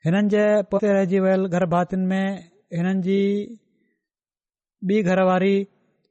[0.07, 2.25] हिननि जे पोते रहिजी वियल घर भातियुनि में
[2.77, 3.19] हिननि जी
[4.91, 5.55] ॿी घरवारी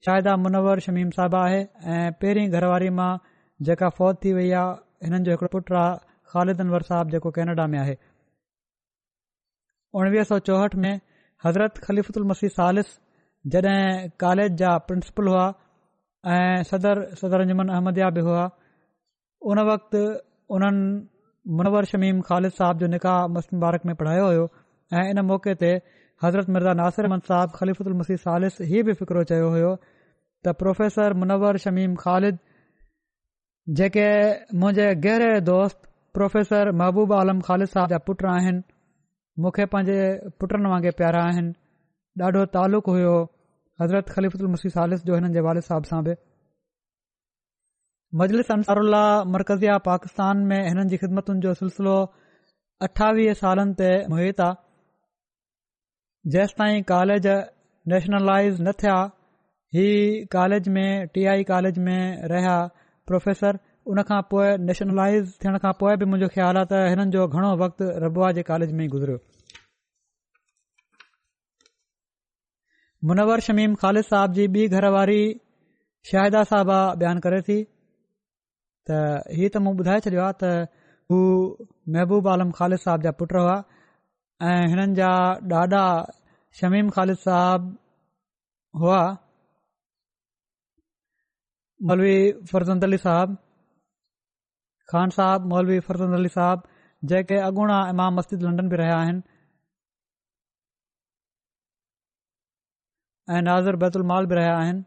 [0.07, 1.59] शाहिदा मुनवर शमीम साहबु आहे
[1.95, 3.09] ऐं पहिरीं घरवारी मां
[3.69, 5.91] जेका फ़ौज थी वई आहे हिननि जो हिकड़ो पुटु आहे
[6.35, 7.97] ख़ालि अनवर साहिबु जेको कैनेडा में आहे
[10.01, 10.95] उणिवीह सौ चोहठि में
[11.45, 12.89] हज़रत मसीह सालिस
[13.55, 13.77] जॾहिं
[14.25, 15.45] कॉलेज जा प्रिंसिपल हुआ
[16.39, 18.49] ऐं सदर सदर अंजमन अहमदया बि हुआ
[19.53, 20.01] उन वक़्तु
[20.57, 20.91] उन्हनि
[21.61, 24.49] मुनवर शमीम ख़ालिद साहिब जो निकाह मुबारक में पढ़ायो हुयो
[24.99, 25.73] ऐं इन मौक़े ते
[26.23, 29.71] हज़रत मिर्ज़ा नासिर अहमद साहब उलमसी सालिस हीअ बि फ़िक्रो चयो हो
[30.47, 32.37] त प्रोफ़ेसर मुनवर शमीम ख़ालिद
[33.81, 34.09] जेके
[34.61, 35.79] मुंहिंजे गहरे दोस्त
[36.19, 38.61] प्रोफ़ेसर महबूब आलम ख़ालिद साहब जा पुट आहिनि
[39.45, 39.99] मूंखे पंहिंजे
[40.41, 41.51] पुटनि वांगुरु प्यारा आहिनि
[42.29, 43.17] ॾाढो तालुक़ु हुयो
[43.83, 46.13] हज़रत ख़लीफ़ु उलमसी सालिस जो हिननि जे वालिद साहब सां बि
[48.21, 48.79] मजलिस अनसर
[49.35, 51.97] मरकज़िया पाकिस्तान में हिननि जी ख़िदमतुनि जो सिलसिलो
[52.89, 54.61] अठावीह सालनि ते मुहित आहे
[56.29, 57.27] जेसिताईं कॉलेज
[57.89, 58.97] नेशनलाइज़ न थिया
[59.75, 62.57] हीअ कॉलेज में टी आई कॉलेज में रहिया
[63.09, 63.59] प्रोफ़ेसर
[63.93, 67.55] उन खां पोइ नेशनलाइज़ थियण खां पोइ बि मुंहिंजो ख़्याल आहे त हिननि जो घणो
[67.65, 69.19] वक़्ति रबुआ जे कॉलेज में गुज़रियो
[73.09, 75.23] मुनवर शमीम ख़ालिद साहब जी ॿी घरवारी
[76.13, 77.61] शाहिदा शाहबा बयानु करे थी
[78.91, 79.01] त
[79.41, 80.55] हीअ त मूं ॿुधाए छॾियो आहे त
[81.15, 81.19] हू
[81.97, 83.61] महबूब आलम ख़ालिद साहब जा पुट हुआ
[84.49, 85.09] ऐं हिननि जा
[85.53, 85.81] ॾाॾा
[86.59, 87.65] शमीम ख़ालिद साहब
[88.83, 89.01] हुआ
[91.91, 92.15] मौलवी
[92.53, 93.37] फरज़ंद अली साहब
[94.93, 96.63] ख़ान साहब मौलवी फरज़ंद अली साहब
[97.13, 99.23] जेके अॻूणा इमाम मस्जिद लंडन में रहिया आहिनि
[103.37, 104.83] ऐं बैतुल माल बि रहिया आहिनि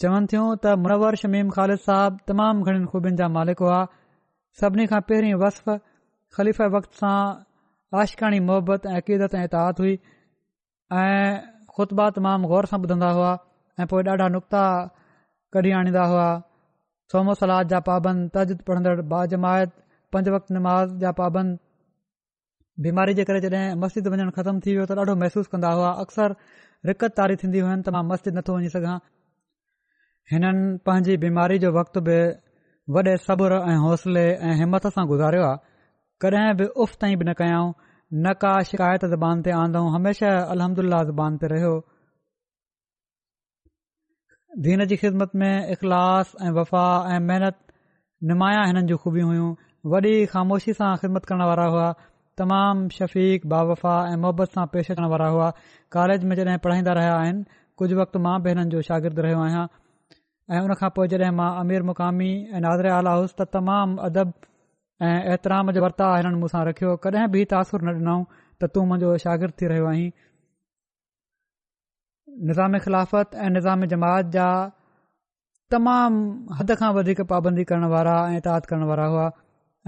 [0.00, 3.82] चवनि थियूं त मुनवर शमीम ख़ालिद साहब तमामु घणी ख़ूबियुनि जा मालिक हुआ
[4.60, 5.76] सभिनी खां पहिरीं वसफ़
[6.34, 7.18] ख़लीफ़ वक़्त सां
[8.02, 9.92] आशिखाणी मुहबत ऐं अक़ीदत ऐं ऐताद हुई
[11.02, 11.30] ऐं
[11.76, 13.30] ख़ुतबा तमामु गौर सां ॿुधंदा हुआ
[13.82, 14.62] ऐं पोइ ॾाढा नुक़्ता
[15.56, 16.26] कढी आणींदा हुआ
[17.14, 19.74] सोमो सलाद जा पाबंद तर्द पढ़ंदड़ बाजमायत
[20.16, 21.56] पंज वक़्त नमाज़ जा पाबंद
[22.86, 26.34] बीमारी जे करे जॾहिं मस्जिद वञणु ख़तमु थी वियो त ॾाढो महसूसु कंदा हुआ अक्सर
[26.92, 28.96] रिकत तारी थींदी हुयूं त मां मस्जिद नथो वञी सघां
[30.34, 32.18] हिननि पंहिंजी बीमारी जो वक़्त बि
[32.98, 35.56] वॾे सब्र ऐं होसले ऐं हिमथ सां गुज़ारियो आहे
[36.24, 37.72] कॾहिं बि उफ़ ताईं बि न कयऊं
[38.26, 41.72] न का शिकायत ज़बान ते आदऊं हमेशा अलहमदुल्ला ज़बान ते रहियो
[44.66, 47.56] दीन जी ख़िदमत में इख़लास ऐं वफ़ा ऐं महिनत
[48.30, 49.50] निमाया हिननि जूं ख़ूबियूं हुइयूं
[49.96, 51.86] वॾी ख़ामोशी सां ख़िदमत करण वारा हुआ
[52.44, 55.50] तमामु शफ़ीक़ बावफ़ा वफ़ा ऐं मुहबत सां पेश अचण वारा हुआ
[55.98, 59.66] कॉलेज में जॾहिं पढ़ाईंदा रहिया आहिनि कुझु वक़्तु मां बि हिननि जो शागिर्दु रहियो आहियां
[59.68, 64.34] ऐं हुन खां पोइ जॾहिं मां अमीर मुक़ामी ऐं नादरे आला हुउसि त तमामु अदब
[65.02, 67.62] ऐं ऐतराम जो वर्ताव हिननि मूंसां रखियो कॾहिं बि न
[67.96, 68.22] ॾिनऊं
[68.60, 70.06] त तूं मुंहिंजो शागिर्दु थी रहियो आहीं
[72.48, 74.46] निज़ाम ख़िलाफ़त ऐं निज़ाम जमात जा
[75.74, 76.20] तमामु
[76.60, 79.26] हद खां वधीक पाबंदी करण वारा ऐंताद करण वारा हुआ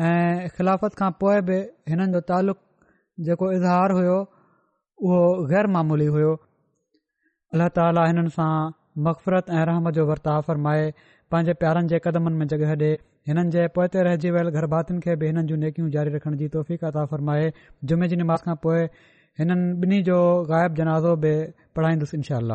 [0.08, 1.56] ऐं ख़िलाफ़त खां पोइ बि
[1.92, 2.60] हिननि जो तालुक़
[3.28, 4.18] जेको इज़हार हुयो
[5.06, 6.32] उहो गैर मामूली हुयो
[7.54, 8.52] अला ताला हिननि सां
[9.08, 10.88] मक़फ़रत ऐं रहम जो वर्ताव फ़रमाए
[11.30, 12.94] पंहिंजे प्यारनि जे कदमनि में जॻहि छॾे
[13.28, 17.02] हिननि जे पोइते रहिजी वियल घरभातुनि खे बि हिननि जूं नेकियूं जारी रखण जी तौफ़ीक़ता
[17.10, 17.50] फ़रमाए
[17.92, 18.88] जुमे जी नमाज़ खां पोइ
[19.42, 20.18] हिननि ॿिन्ही जो
[20.54, 21.34] ग़ाइबु जनाज़ो बि
[21.80, 22.54] पढ़ाईंदुसि इनशाह